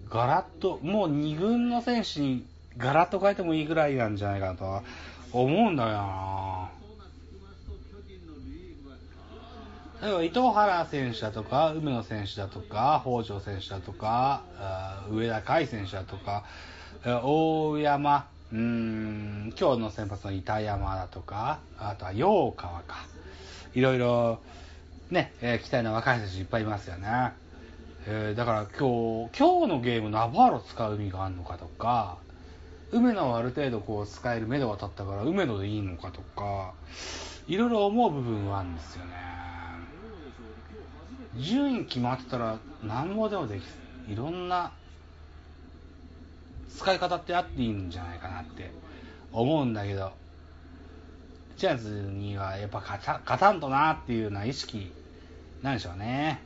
[0.08, 2.46] ガラッともう2軍の選手に
[2.78, 4.82] ガラッと変えてもいいぐらいなんじゃないかなと
[5.32, 6.70] 思うんだよな
[10.02, 14.42] 例えば糸原選手だとか梅野選手だとか北条選手だとか
[15.10, 16.44] 上田海選手だとか
[17.04, 23.04] 大山うん、今日の先発の板山だとか、あとは陽川か。
[23.74, 24.38] いろいろ、
[25.10, 27.32] ね、えー、期待の若い選手いっぱいいますよね。
[28.06, 32.18] えー、だから今日、今日のゲームナバーロ使う意味があるのかとか、
[32.94, 36.72] 梅野はある程度こう使える目処が立ったから梅野でいいのかとか、
[37.48, 39.12] いろいろ思う部分はあるんですよね。
[41.36, 44.70] 順位決まってたら何もでもでき、いろんな
[46.76, 48.70] 使い方ってあっていいんじゃないかなって
[49.32, 50.12] 思うんだけど、
[51.56, 54.92] ジャイアンツにはやっぱ勝たんとなっていうような意識
[55.62, 56.40] なんでしょうね。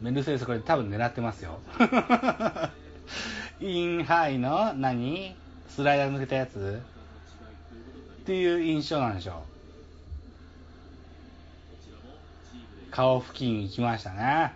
[0.00, 1.58] メルセデスこれ多分狙ってますよ。
[3.60, 5.34] インハイの何？
[5.68, 6.80] スライダー抜けたやつ？
[8.22, 9.34] っていう印象なんでしょう。
[12.90, 14.52] 顔付近行きましたね。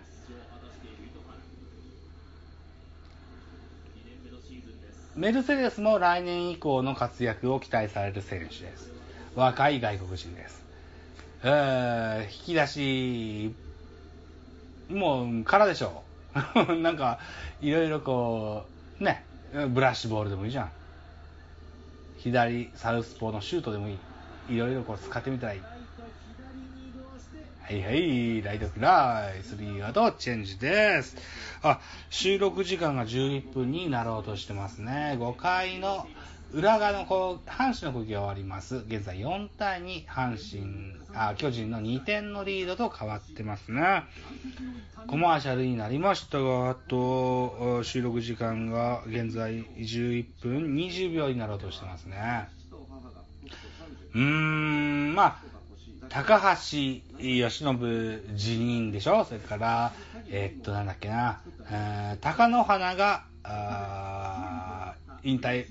[5.15, 8.91] メルセデスも来年以降の活躍を期待される選手です。
[9.35, 10.63] 若い外国人です。
[11.43, 13.53] えー、引き出し、
[14.89, 16.03] もう、からでしょ。
[16.81, 17.19] なんか、
[17.61, 18.65] いろいろこ
[18.99, 19.23] う、ね、
[19.69, 20.71] ブラッシュボールでもいいじゃん。
[22.17, 23.93] 左サウスポーのシュートでもい
[24.49, 24.55] い。
[24.55, 25.61] いろいろこう使ってみたらいい。
[27.65, 31.15] はいはい、ライトフライ、スリーアウト、チェンジです。
[31.61, 31.79] あ、
[32.09, 35.15] 収録時間が11分になろうとしてますね。
[35.17, 36.05] 5回の
[36.53, 38.77] 裏側のこう、阪神の攻撃が終わります。
[38.87, 44.03] 現在4対2、阪神、あ、巨人の2点のリードと変わってますね。
[45.07, 52.47] コマーシャルになりましたが、あと、収録時間が現在11分20秒になろうとしてますね。
[54.13, 55.35] うーん、まあ、
[56.09, 59.25] 高橋由伸辞任でしょ？
[59.25, 59.91] それから、
[60.29, 61.41] えー、っと、なんだっけな、
[61.71, 64.93] えー、高野花が、あ
[65.23, 65.65] 引退、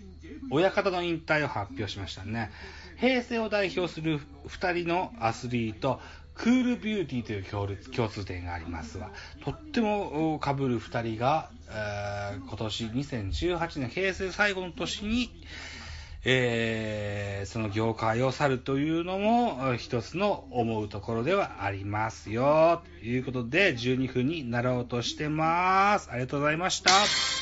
[0.51, 2.51] 親方の引退を発表しましたね。
[2.99, 6.01] 平成を代表する2人のアスリート、
[6.35, 9.11] クールビューティーという共通点がありますわ。
[9.45, 15.31] とっても被る2人が、えー、今年2018年、平成最後の年に、
[16.25, 22.83] えー、その業界を去るというのも一つの思うところではありますよ。
[23.01, 26.09] ということで、12分になろうとしてます。
[26.11, 27.42] ありがとうございました。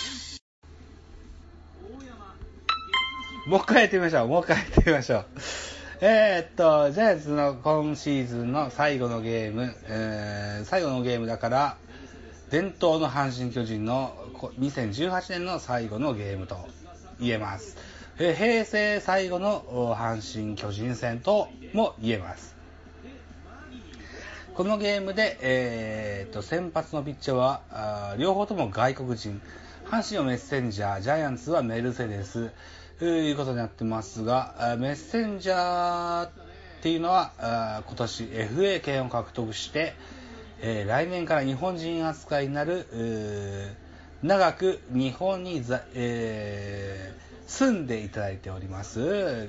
[3.46, 4.28] もう一回やってみましょう。
[4.28, 5.26] もう一回やってみましょう。
[6.02, 11.76] えー、っと、ジャイアンツの今シーズンの最後のゲーム、えー、最後のゲームだから、
[12.50, 14.14] 伝統の阪神巨人の
[14.58, 16.68] 2018年の最後のゲームと
[17.18, 17.76] 言えます。
[18.18, 22.56] えー、平成最後の阪神巨人戦とも言えます。
[24.54, 29.40] このゲームで、えー、と先発のピッチャーはあ両方とも外国人。
[29.86, 32.50] 阪神はメッセンジャー、ジャイアンツはメルセデス。
[33.00, 36.30] ということになってますが、メッセンジャーっ
[36.82, 37.32] ていうのは
[37.86, 39.94] 今年 FA 権を獲得して、
[40.60, 42.86] え、来年から日本人扱いになる
[44.22, 49.48] 長く日本に、えー、住んでいただいております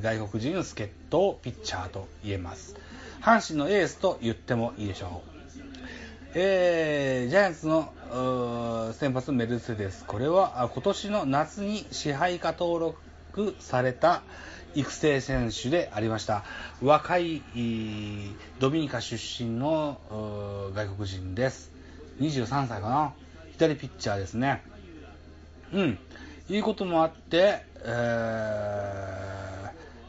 [0.00, 2.76] 外国人の助っ人ピッチャーと言えます。
[3.20, 5.31] 阪神のエースと言ってもいいでしょう。
[6.34, 7.92] えー、ジャイアンツの
[8.94, 10.06] 先発メルセデス。
[10.06, 14.22] これは今年の夏に支配下登録された
[14.74, 16.44] 育成選手でありました。
[16.80, 17.42] 若い
[18.60, 19.98] ドミニカ出身の
[20.74, 21.70] 外国人です。
[22.18, 23.12] 23歳かな。
[23.52, 24.62] 左ピッチャーですね。
[25.74, 25.98] うん。
[26.48, 27.88] いうこともあって、え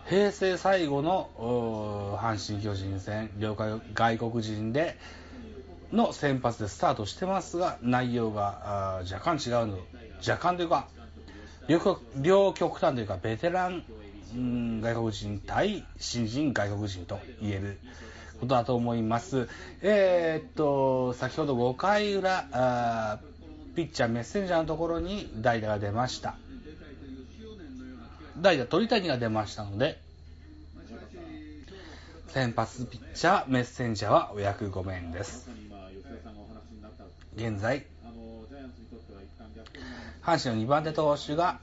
[0.05, 3.57] ー、平成最後の阪神・巨人戦両
[3.93, 4.97] 外国人で
[5.93, 9.77] の先発でスタートしてますが内容が若干違うの
[10.27, 10.87] 若干というか
[12.17, 13.83] 両極端というかベテラン、
[14.35, 17.79] うん、外国人対新人外国人と言える
[18.39, 19.47] ことだと思います。
[19.81, 23.19] えー、っと先ほど5回裏
[23.75, 26.35] ピッチャーメッセンジャーのところに代打が出ました。
[28.41, 30.01] 代打鳥谷が出ましたので
[32.27, 35.72] 先発ピッチャーメッセンジャーはお役御免です。
[37.35, 37.85] 現在。
[40.21, 41.59] 阪神の2番手投手が、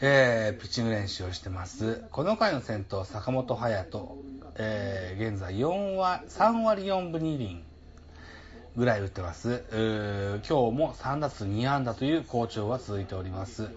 [0.00, 2.04] えー、ピッチング練習をしてます。
[2.10, 4.18] この回の先頭坂本勇人、
[4.56, 7.62] えー、現在4割3割4分2厘
[8.76, 9.62] ぐらい打ってます。
[9.70, 13.68] 今日も3打数2安打という好調が続いております。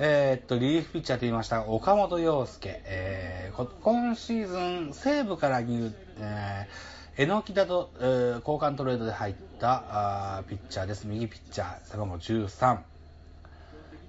[0.00, 4.58] えー、っとリリーフピッチャーと言いました岡本洋介、えー、今シーズ
[4.90, 11.08] ン西武から入、えーえのきだと、えー、交換トレードで入ったあピッチャーです。
[11.08, 12.78] 右ピッチャー、背番号13。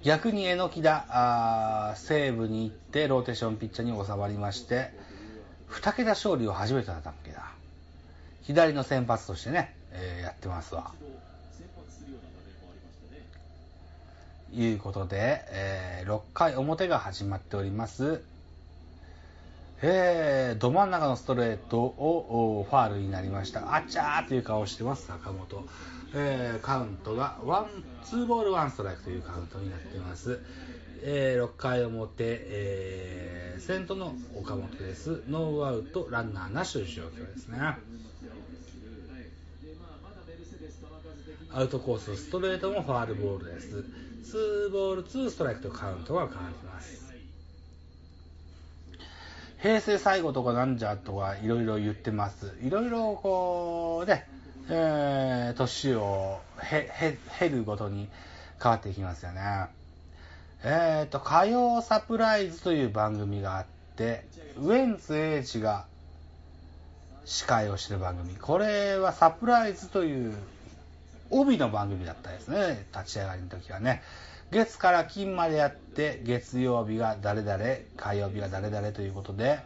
[0.04, 4.92] 逆にえのきだ、西武に行ってローテーションピッチャーに収まりまして、
[5.70, 7.52] 2桁勝利を初めてだったっけな。
[8.42, 10.92] 左の先発としてね、えー、やってますわ。
[14.52, 18.22] いうことで、えー、6回表が始まっております。
[19.82, 23.74] えー、ど真ん中のストレートをファールになりました。
[23.74, 25.64] あっちゃーという顔をしてます、坂本。
[26.14, 30.40] えー、カウントがワン、ツーボールワンストライクというカウントになっています。
[31.02, 35.22] えー、6回表、えー、先頭の岡本です。
[35.28, 37.58] ノーアウト、ランナーなしという状況ですね。
[41.52, 43.84] アウトコース、ストレートもファールボールです。
[44.24, 47.09] ツーボール、ツーストライクとカウントが変わります。
[49.62, 52.54] 平成最後とかなんじゃとかいろいろ言ってます。
[52.62, 54.26] いろいろこうね、
[54.70, 58.08] えー、年をへ、へ減るごとに
[58.62, 59.66] 変わっていきますよね。
[60.62, 64.24] えっ、ー、と、火曜サプライズという番組があって、
[64.58, 65.86] ウエンツ英二が
[67.24, 68.36] 司会をしてる番組。
[68.36, 70.34] これはサプライズという
[71.30, 72.86] 帯の番組だったですね。
[72.96, 74.02] 立ち上がりの時はね。
[74.50, 77.58] 月から金までやって、月曜日が誰々、
[77.96, 79.60] 火曜日が誰々ということで、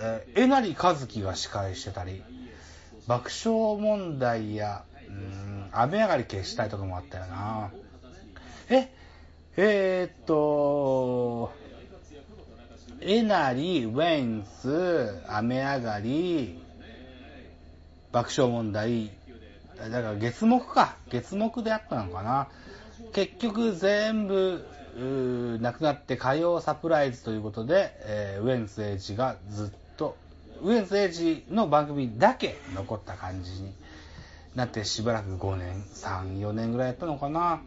[0.00, 2.22] え、えなりかずきが司会してたり、
[3.06, 7.70] 爆笑問題や、うん、雨上がり消したいとかもあったよな。
[8.70, 8.90] え、
[9.56, 11.52] えー、っと、
[13.00, 16.58] えなり、ウェンス、雨上がり、
[18.12, 19.10] 爆笑問題、
[19.78, 20.96] だから月目か。
[21.10, 22.48] 月目であったのかな。
[23.12, 24.64] 結局全部、
[25.60, 30.16] 亡くなって火曜サプライズということで、えー、ウエンツエイジがずっと、
[30.62, 33.72] ウエンツエイジの番組だけ残った感じに
[34.56, 37.60] なってしばらく5年、3、4年ぐらいやったのかな。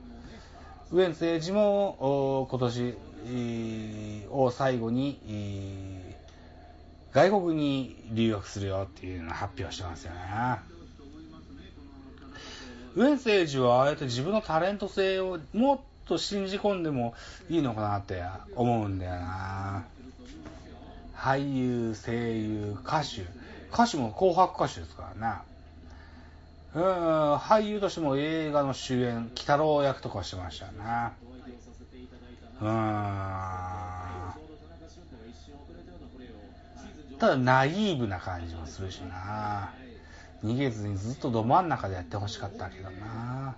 [0.91, 2.97] ウエンツエイジも今年
[4.29, 5.19] を最後に
[7.13, 10.70] 外国に留学するよっていうのを発表してますよね。
[12.95, 17.13] ウエンツエイジはああやって自分のタレント性をもっと信じ込んでも
[17.49, 18.21] いいのかなって
[18.55, 19.83] 思うんだよな。
[21.15, 23.21] 俳優、声優、歌手。
[23.71, 25.37] 歌手も紅白歌手ですからね。
[26.73, 30.79] うん、俳優としても映画の主演、鬼太郎役とかしてましたよね。
[32.61, 32.67] うん。
[37.19, 39.69] ただ、ナイーブな感じもするしな。
[40.43, 43.55] 逃げずにずっとど真ん中でやってほしかったけどな。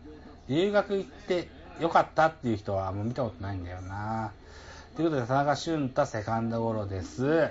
[0.48, 1.48] 留学行って
[1.80, 4.32] よかったっていう人はもう見たことないんだよな。
[4.96, 7.50] ということで、田中俊太セカンドゴロです。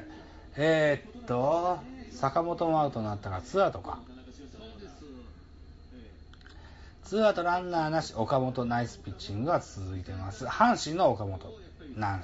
[0.56, 1.78] えー、っと、
[2.12, 3.98] 坂本もアウトになったからツアーとか。
[7.04, 10.46] ツーアウトランナーなし、岡本ナイスピッチングが続いてます。
[10.46, 11.52] 阪神の岡本
[11.96, 12.20] ナ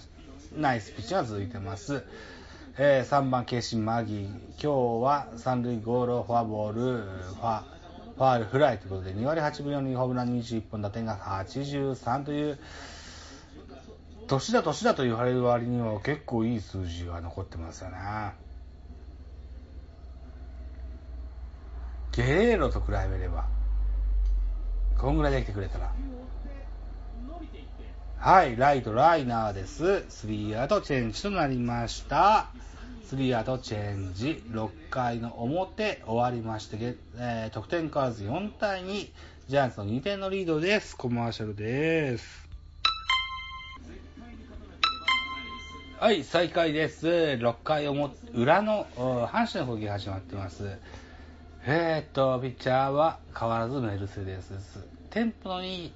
[0.77, 2.05] イスピッチングが続いてます。
[2.81, 4.29] えー、3番、ケイシン・マギ。
[4.53, 4.71] 今日
[5.03, 7.63] は三塁ゴール、フォアボール、ファ
[8.17, 12.59] ファール、フライということで、2割8分4厘、ホームラン21本、打点が83という、
[14.29, 17.97] 年だ年だと言われる割には結構いい数字が残ってますよね。
[22.13, 23.49] ゲレーロと比べれば、
[24.97, 25.93] こんぐらいできてくれたら。
[28.21, 30.05] はい、ライト、ライナーです。
[30.09, 32.49] スリーアウトチェンジとなりました。
[33.05, 39.09] スリーアウトチェンジ、6回の表終わりまして、えー、得点数4対2、
[39.47, 40.97] ジャイアンツの2点のリードです。
[40.97, 42.49] コマーシャルです。
[46.01, 47.07] はい、再開です。
[47.07, 50.69] 6回表、裏の阪神の攻撃が始まってます。
[51.65, 54.85] えー、っと、ピッチャーは変わらずメルセデスです。
[55.11, 55.93] テンポのいい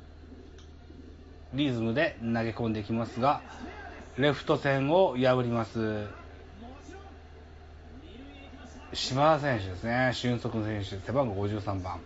[1.55, 3.43] リズムで投げ込んできますが、
[4.17, 6.07] レフト線を破ります。
[8.95, 10.11] 島田選手ですね。
[10.13, 12.01] 俊足選手、背番号53番。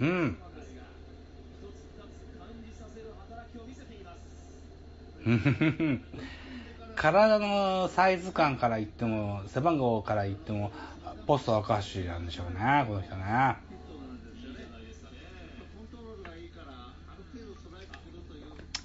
[0.00, 0.38] うん。
[6.96, 10.72] 体のサイズ感から言っても、背番号から言っても、
[11.26, 13.69] ポスト若しなんでしょうね、この人ね。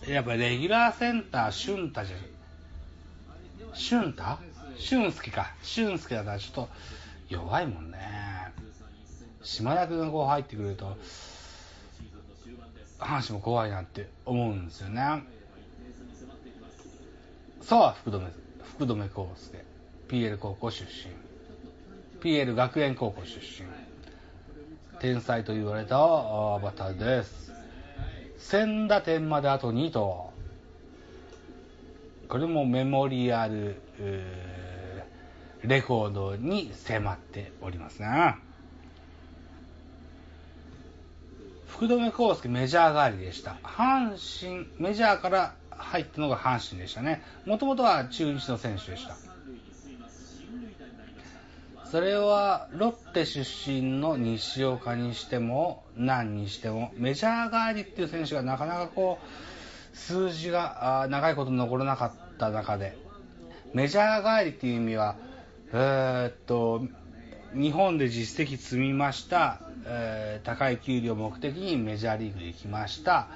[0.07, 2.19] やっぱレギュラーセンター、俊太じゃん、
[3.73, 4.23] 俊太
[4.77, 5.53] 俊介か。
[5.63, 6.69] 俊介だったらちょっと
[7.29, 7.97] 弱いもんね。
[9.41, 10.97] 島田君がこう入ってくると、
[12.99, 15.23] 阪神も怖いなって思うんですよね。
[17.61, 18.27] 沢福留、
[18.75, 19.65] 福留コースで、
[20.07, 21.11] PL 高校出身。
[22.21, 23.67] PL 学園高校出身。
[24.99, 27.54] 天才と言われたバターです。
[28.39, 30.33] 1000打点まであと2と、
[32.27, 33.81] これもメモリアル、
[35.63, 38.35] レコードに迫っておりますね。
[41.67, 43.57] 福留孝介メジャー帰りでした。
[43.63, 47.21] 阪神、メジャーから入ったのが阪神でしたね。
[47.45, 49.15] もともとは中日の選手でした。
[51.85, 62.97] それはロッテ出身の西岡にしても何にしてもメジャー帰りっていう選手がなかなかこう数字が長いこと残らなかった中で
[63.73, 65.15] メジャー帰りっていう意味は
[65.71, 66.83] えー、っと
[67.53, 73.27] 日本で実績積みました、えー、高い給料を目的にメジャーリーグに行きました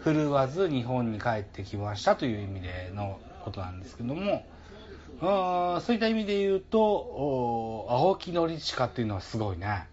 [0.00, 4.44] 振るわず日本に帰ってきましたという意味でのことなんですけども
[5.20, 9.86] あそういった意味で言うと青木宣親っていうのはすごいね。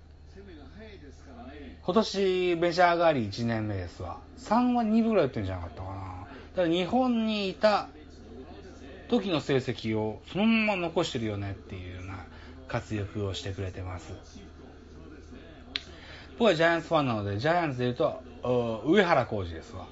[1.86, 4.18] 今年メジャー帰り1年目ですわ。
[4.40, 5.94] 3は2分ぐらい打ってるんじゃなかったかな。
[5.94, 7.90] だから日本にいた
[9.08, 12.26] 時の成績をそのまま残してるよねっていうような
[12.68, 14.14] 活躍をしてくれてます。
[16.40, 18.22] 僕はジャイアンツファンなのでジャイアンツで言うと
[18.88, 19.86] 上原浩二ですわ。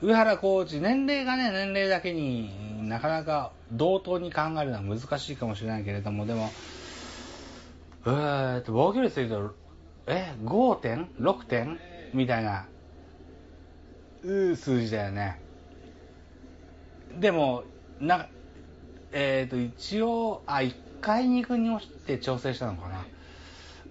[0.00, 6.50] 上原コーチ、年齢がね、年齢だけになかなか同等に考えるのは難しいかもしれないけれども、でも、
[8.06, 9.67] えーっと、防御率で言うと、
[10.08, 11.78] え、5点 ?6 点？
[12.14, 12.66] みたいな、
[14.24, 15.40] う数字だよね。
[17.20, 17.64] でも、
[18.00, 18.26] な、
[19.12, 23.04] えーと、一応、あ、1回2軍に落ちて調整したのかな。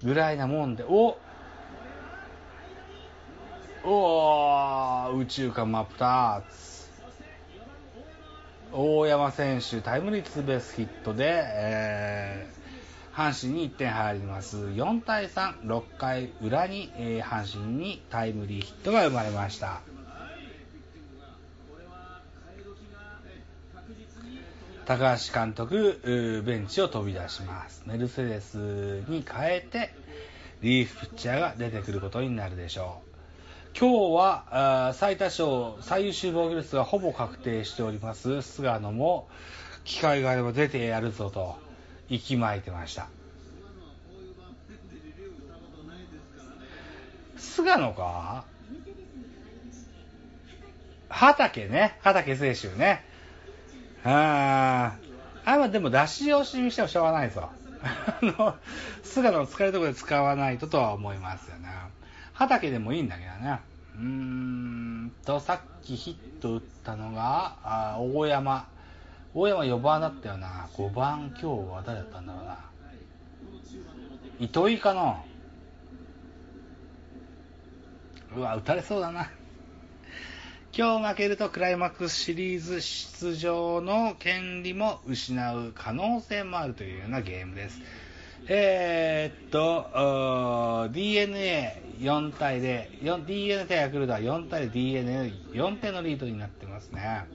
[0.03, 1.17] ぐらいなもんで、お
[3.83, 6.91] おー宇宙間真っ二つ。
[8.71, 12.56] 大山選手、タイムリーツーベースヒットで、えー、
[13.17, 14.57] 阪神に1点入ります。
[14.57, 19.81] 4対3、6回裏に、えー、阪神にタイムリーヒットが生まれました。
[24.85, 27.81] 高橋監督、ベンチを飛び出します。
[27.87, 29.95] メルセデスに変えて、
[30.61, 33.77] リーフピッチャーが出てくることになるでしょう。
[33.79, 35.47] 今日は最多勝、
[35.81, 39.27] 最優秀防御率がほぼ確定しております菅野も
[39.85, 41.66] 機会があれば出てやるぞと
[42.09, 43.07] 息巻いてました。
[47.37, 48.45] 菅野か？
[51.09, 51.97] 畑ね。
[52.01, 53.03] 畑選手ね。
[54.03, 54.97] あ
[55.45, 57.49] あ、あ、でも出し惜しみしてもしょうがないぞ。
[57.81, 58.55] あの、
[59.03, 61.69] 菅野の使えるところで使わないととは思いますよね。
[62.33, 63.59] 畑でもいいんだけどね。
[63.95, 68.67] うーんと、さっきヒット打ったのが、あ大山。
[69.33, 70.69] 大山4番だったよな。
[70.73, 72.57] 5番今日は誰だったんだろうな。
[74.39, 75.23] 糸井かな
[78.35, 79.29] うわ、打たれそうだな。
[80.77, 87.81] 今日負けるとクライマックスシリーズ出場の権利も失う可能性もあるというようなゲームです。
[88.47, 89.89] えー、っと、
[90.93, 97.25] DNA4 対0、DNA 対ヤクルトは4対 DNA4 点のリードになってますね。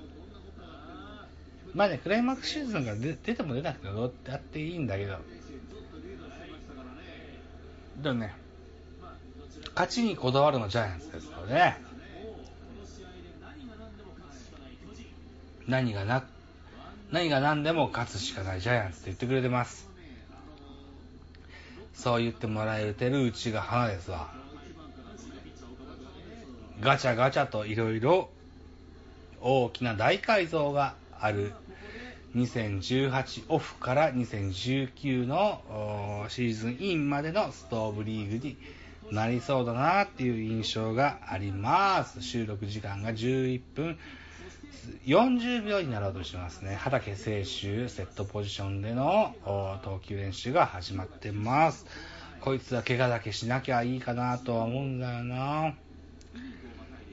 [1.74, 5.16] まあね、クライマックスシーズンが出ても出なくてもどうやっていいんだけど、
[8.02, 8.34] でもね、
[9.74, 11.80] 勝ちにこだわるのジャイアンツですので、ね、
[15.66, 16.24] 何がな、
[17.10, 19.88] 何が何でも勝つしかないジャイアンツって言ってくれてます。
[21.94, 24.30] そう言ってもらえてるうちが花ですわ。
[26.80, 28.28] ガチャガチャといろいろ
[29.40, 31.52] 大きな大改造がある
[32.34, 38.56] 2018オフから2019のシーズンインまでのストーブリーグに
[39.12, 42.22] なりそうだなっていう印象があります。
[42.22, 43.98] 収録時間が11分
[45.06, 46.74] 40秒になろうとしてますね。
[46.74, 49.36] 畑選手、セットポジションでの
[49.84, 51.86] 投球練習が始まってます。
[52.40, 55.74] こいつは怪我だけしなきゃいいかなとは思うんだよな。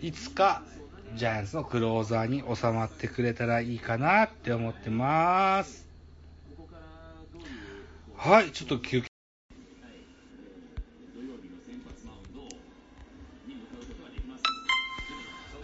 [0.01, 0.63] いつか
[1.15, 5.87] ジャイアンツのクローザーに収まってくれたらいいかなって思ってます。
[8.15, 9.09] はい、ちょっと休憩。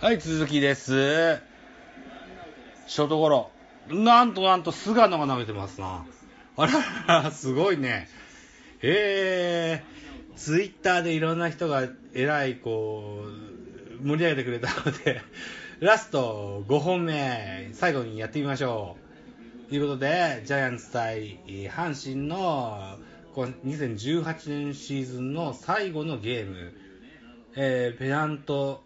[0.01, 1.41] はい、続きです。
[2.87, 3.51] ショートゴロ。
[3.89, 6.05] なんとなんと菅野が投げてますな。
[6.57, 6.65] あ
[7.07, 8.07] らら、すごいね。
[8.81, 13.54] えー、ツイッターでいろんな人がえらいこう、
[14.05, 15.21] 盛り上げてくれたので、
[15.81, 18.97] ラスト5本目、最後にやってみましょ
[19.65, 19.69] う。
[19.69, 21.39] ということで、ジャイアンツ対
[21.73, 22.99] 阪神の
[23.35, 26.71] 2018年シーズンの最後のゲーム、
[27.55, 28.83] えー、ペナント、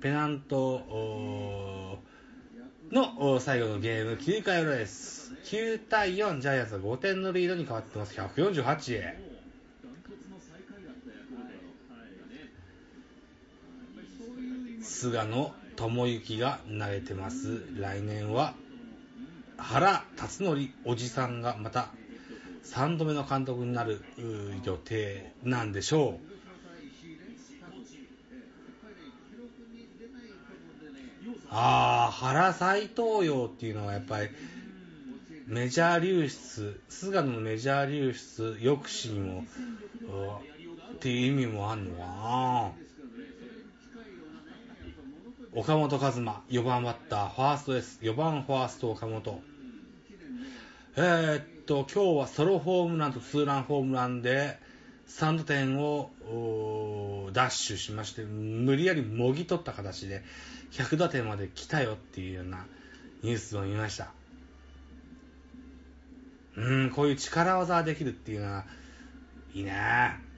[0.00, 1.98] ペナント
[2.90, 5.32] の最後のゲーム、9回裏です。
[5.44, 8.20] 9対4、ジャイアンツは5点のリードに変わってます。
[8.20, 9.31] 148へ。
[14.92, 17.64] 菅野智之が投げてます。
[17.76, 18.54] 来年は
[19.56, 21.88] 原辰徳おじさんがまた
[22.64, 24.02] 3度目の監督になる
[24.64, 26.32] 予定なんでしょう。
[31.50, 34.28] ああ、原斎藤洋っていうのはやっぱり、
[35.46, 39.44] メジャー流出、菅野のメジャー流出抑止にも、
[40.94, 42.72] っていう意味もあんのかな
[45.54, 47.98] 岡本和真、4番バッター、ファーストです。
[48.00, 49.42] 4番ファースト岡本。
[50.96, 54.58] えー、っと、今日はソロホームランとツーランホームランで、
[55.08, 56.10] 3打点を
[57.34, 60.22] ダッシュしまして、無理やりもぎ取った形で、
[60.70, 62.64] 100打点まで来たよっていうような
[63.22, 64.10] ニュースを見ました。
[66.56, 68.64] うん、こういう力技ができるっていうのは、
[69.52, 70.31] いいね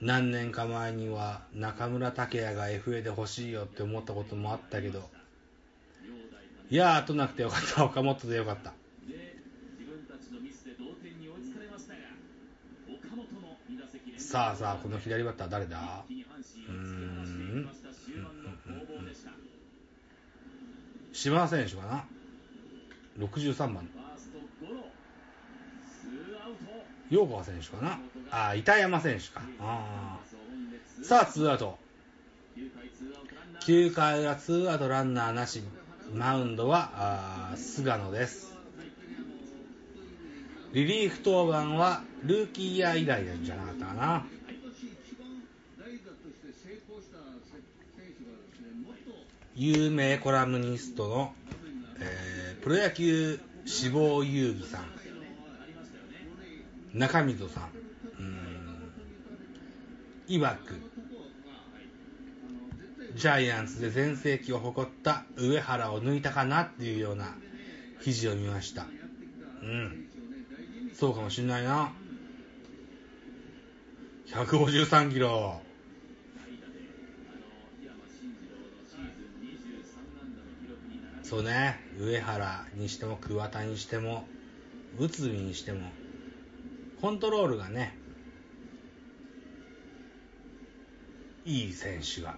[0.00, 5.10] 何年か前には中村武也が FA で欲しいよって思ったこともあったけど、
[6.70, 7.84] いやー、となくてよかった。
[7.84, 8.72] 岡本でよかった。
[14.18, 16.04] さあさあ、この左バッター誰だ？
[16.08, 17.68] うーん。
[21.12, 22.04] 島選手かな
[23.18, 23.88] ?63 番。
[27.10, 27.98] 陽川選手かな？
[28.30, 29.42] あ、板山選手か。
[29.60, 30.18] あ
[31.02, 31.78] さあ、ツーアウト。
[33.60, 35.62] 9回裏ツーアウトランナーなし。
[36.14, 38.56] マウンドはあ菅野です。
[40.72, 44.26] リリーフ登板はルーキーイヤー以来なんじゃなかったかな。
[49.54, 51.34] 有名コラムニストの、
[52.00, 54.84] えー、プロ野球志望遊戯さん、
[56.94, 57.68] 中溝さん、
[60.26, 60.74] いわく、
[63.16, 67.34] ジャイアンツで全盛期を誇った上原を抜いたかなっていうような
[68.02, 68.86] 記事を見ました。
[69.62, 70.06] うん。
[70.94, 71.92] そうかもしんないな。
[74.28, 75.60] 153キロ。
[81.22, 84.26] そうね、上原にしても桑田にしても、
[84.98, 85.90] 内海にしても、
[87.00, 87.96] コントロールがね、
[91.44, 92.36] いい選手が、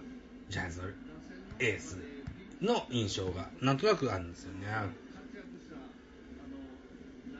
[0.49, 0.83] ジャイアンツの
[1.59, 1.97] エース
[2.61, 4.67] の印象がなんとなくあるんですよね。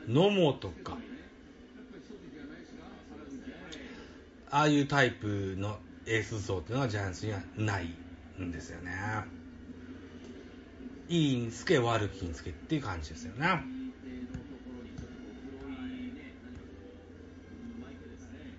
[0.08, 0.98] 野茂とか、
[4.50, 7.94] ああいうタイプのエース層っていうのはジャイアンツにはない
[8.40, 8.90] んですよね。
[11.08, 13.62] いいんつけ悪きにつけっていう感じですよね。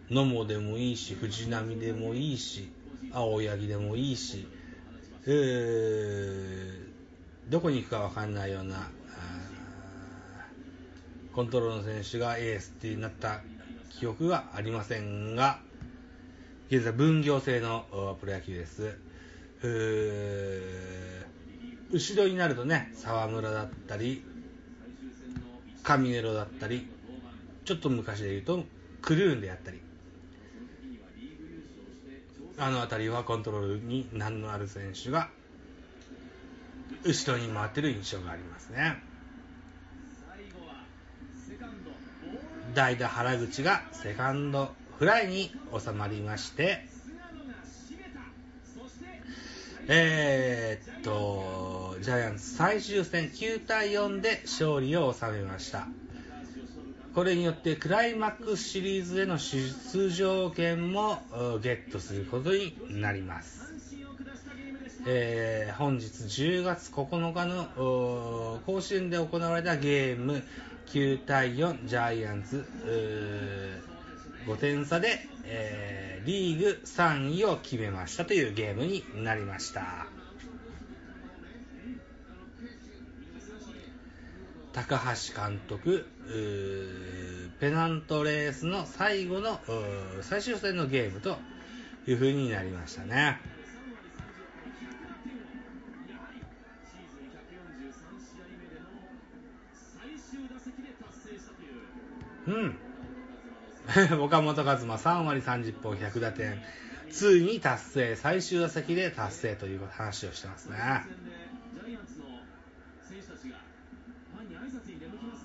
[0.09, 2.69] 野茂でもいいし、藤波でもいいし、
[3.11, 4.47] 青柳でもいいし、
[5.25, 6.71] えー、
[7.49, 8.89] どこに行くか分かんないような、
[11.33, 13.41] コントロールの選手がエースってなった
[13.89, 15.59] 記憶がありませんが、
[16.69, 17.85] 現在分業制の
[18.19, 18.97] プロ野球です。
[21.91, 24.23] 後ろになるとね、沢村だったり、
[25.83, 26.87] 上ネロだったり、
[27.65, 28.63] ちょっと昔で言うと、
[29.01, 29.79] クルーンであったり、
[32.65, 35.29] あの辺りはコントロールに難のある選手が
[37.03, 39.01] 後ろに回ってる印象がありますね。
[42.73, 46.87] 代打原口がセカンドフライに収まりまして
[49.87, 55.87] えー、っとジャイアンツ最終戦9対4で勝利を収めました。
[57.13, 61.19] これによってクライマックスシリーズへの出場権も
[61.61, 63.71] ゲットすることになります。
[65.05, 70.41] えー、本日10月9日の甲子園で行われたゲーム
[70.87, 72.65] 9対4ジャイアンツ
[74.47, 80.07] 5点差で、えー、リーグ3位を決めましたというゲームになりました。
[84.73, 86.05] 高橋監督、
[87.59, 89.59] ペナントレースの最後の
[90.21, 91.37] 最終戦のゲームと
[92.07, 93.39] いう風になりましたね。
[102.47, 102.75] うん。
[104.21, 106.61] 岡本和真3割30本100打点。
[107.11, 110.77] ついに達成、最終打席で達成という話をしてますね。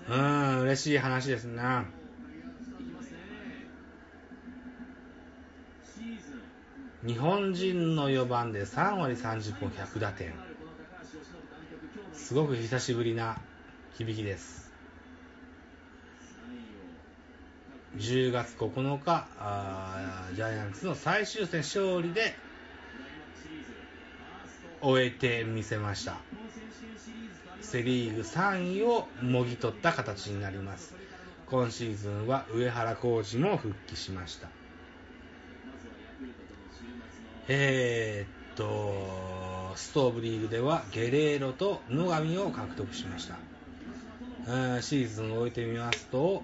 [0.08, 1.62] うん、嬉しい話ですね。
[7.06, 10.32] 日本人の4番で3割30本100打点。
[12.14, 13.38] すごく久しぶりな
[13.96, 14.72] 響きです。
[17.96, 19.26] 10月9日
[20.34, 22.34] ジャイアンツの最終戦勝利で
[24.80, 26.16] 終えてみせました。
[27.70, 30.94] セ・リーグ3位をもぎ取った形になります。
[31.50, 34.48] 今シーズンは上原浩二も復帰しました。
[37.46, 43.34] えー、っとストーブリーグではゲレーロと野上を獲得しました。
[44.80, 46.42] シーズンを終えてみますと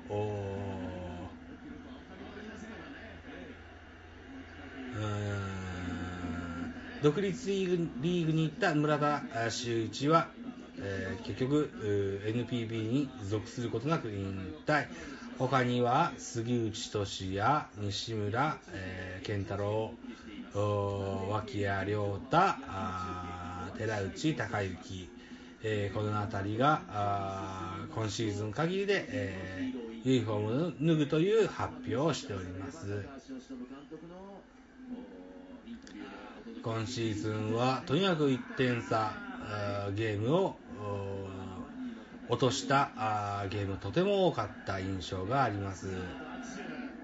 [7.02, 10.28] 独立リーグリーグに行った村田修一は
[10.86, 11.70] えー、結局
[12.26, 14.86] NPB に属することなく引退
[15.38, 19.92] 他には杉内俊や西村、えー、健太郎、
[21.28, 22.36] 脇谷亮太、
[23.76, 25.08] 寺内隆之、
[25.64, 26.82] えー、この辺りが
[27.94, 33.04] 今シーズン限りで、えー、ユニフォームを脱ぐという発表をしております。
[36.62, 39.12] 今シーズンはとにかく1点差
[39.94, 40.56] ゲームを
[42.28, 42.90] 落とした
[43.50, 45.88] ゲームとても多かった印象があります。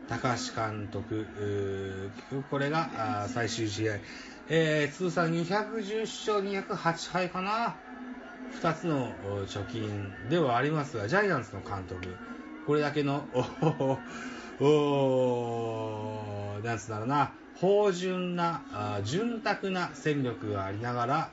[0.09, 1.26] 高橋監督、
[2.51, 3.95] これが最終試合、
[4.49, 7.76] えー、通算210勝208敗かな。
[8.61, 9.12] 2つの
[9.47, 12.16] 貯金ではありますが、ジャイアンツの監督、
[12.66, 13.24] これだけの、
[14.61, 14.64] お
[16.59, 18.62] おなんつうんだろうな、芳醇な、
[19.05, 21.31] 潤沢な戦力がありながら、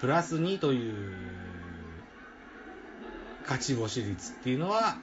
[0.00, 0.94] プラス2という
[3.42, 4.96] 勝ち星率っていうのは、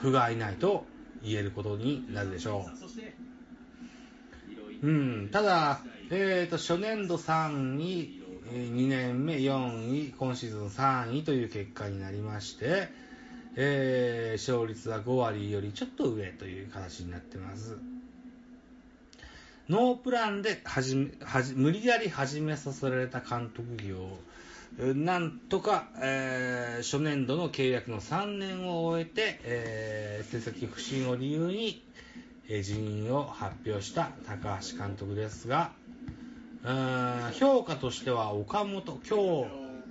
[0.00, 0.86] 不甲斐ないと
[1.22, 2.66] 言えることになるでしょ
[4.82, 4.86] う。
[4.86, 5.80] うん、ただ、
[6.10, 12.88] えーと、初年度3位、2年目4位、今シーズン3位という結果になりまして、
[13.56, 17.78] えー、勝率は5割よりちょっと上という形になってます。
[19.70, 21.10] ノープランで始め
[21.56, 24.08] 無理やり始めさせられた監督業。
[24.78, 31.82] なんとか、えー、初年度の契約の3年を終えて、えー、成績不振を理由に、
[32.48, 35.70] えー、辞任を発表した高橋監督ですが、
[37.38, 39.14] 評価としては岡本、今日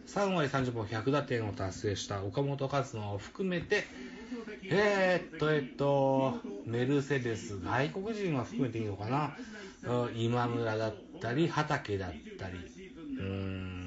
[0.08, 3.86] 3割30本100打点を達成した岡本和真を含めて、
[4.70, 9.36] えー、っと、えっと、メルセデス、外国人は含めていいのかな、
[10.16, 13.84] 今村だったり、畑だったり、うーん。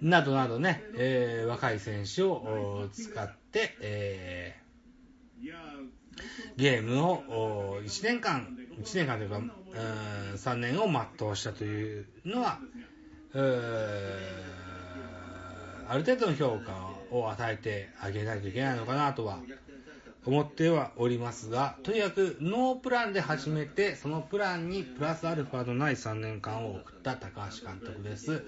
[0.00, 5.50] などなどね、えー、若い選手を使って、えー、
[6.56, 9.40] ゲームを1年間、1年間というか、
[10.36, 12.60] 3年を全うしたというのは、
[15.88, 19.38] ある程度の評価をを与えてあげないといけないのかなとは
[20.26, 28.44] 思ってはおりますが、とにかくノープランで始めて、そのプランにプラスアルファのない3年間を送った高橋監督です。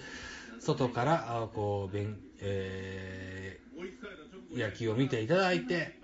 [0.60, 5.98] 外からこう勉、えー、野球を見ていただいて、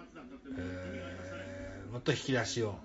[0.56, 2.76] えー、もっと引き出しを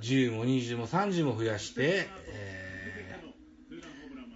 [0.00, 2.51] 10も20も30も増やして、えー、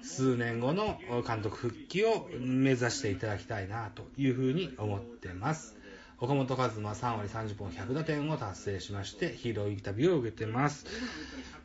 [0.06, 5.76] 数年後の監督復帰を目指していただきたいなというふうに思ってます。
[6.18, 10.86] 岡本和真3割30本100打点を達成しまして、ヒーローインタビューを受けてます。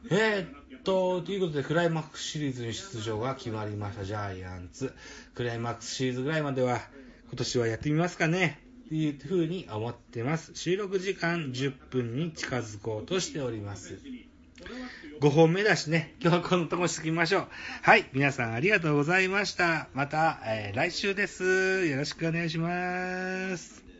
[0.10, 4.94] えー、と、ということで、クライマックスシリーズに出場が決まりました、ジャイアンツ。
[5.36, 6.82] クライマックスシリーズぐらいまでは、
[7.30, 8.60] 今年はやってみますかね。
[8.90, 10.52] というふうに思ってます。
[10.56, 14.00] 収録時間10分に近づこうとしております。
[15.22, 17.48] 5本目だしね、今日はこのとこしときましょう。
[17.84, 19.88] はい、皆さんありがとうございました。
[19.94, 21.86] また、えー、来週です。
[21.86, 23.91] よろしくお願いします。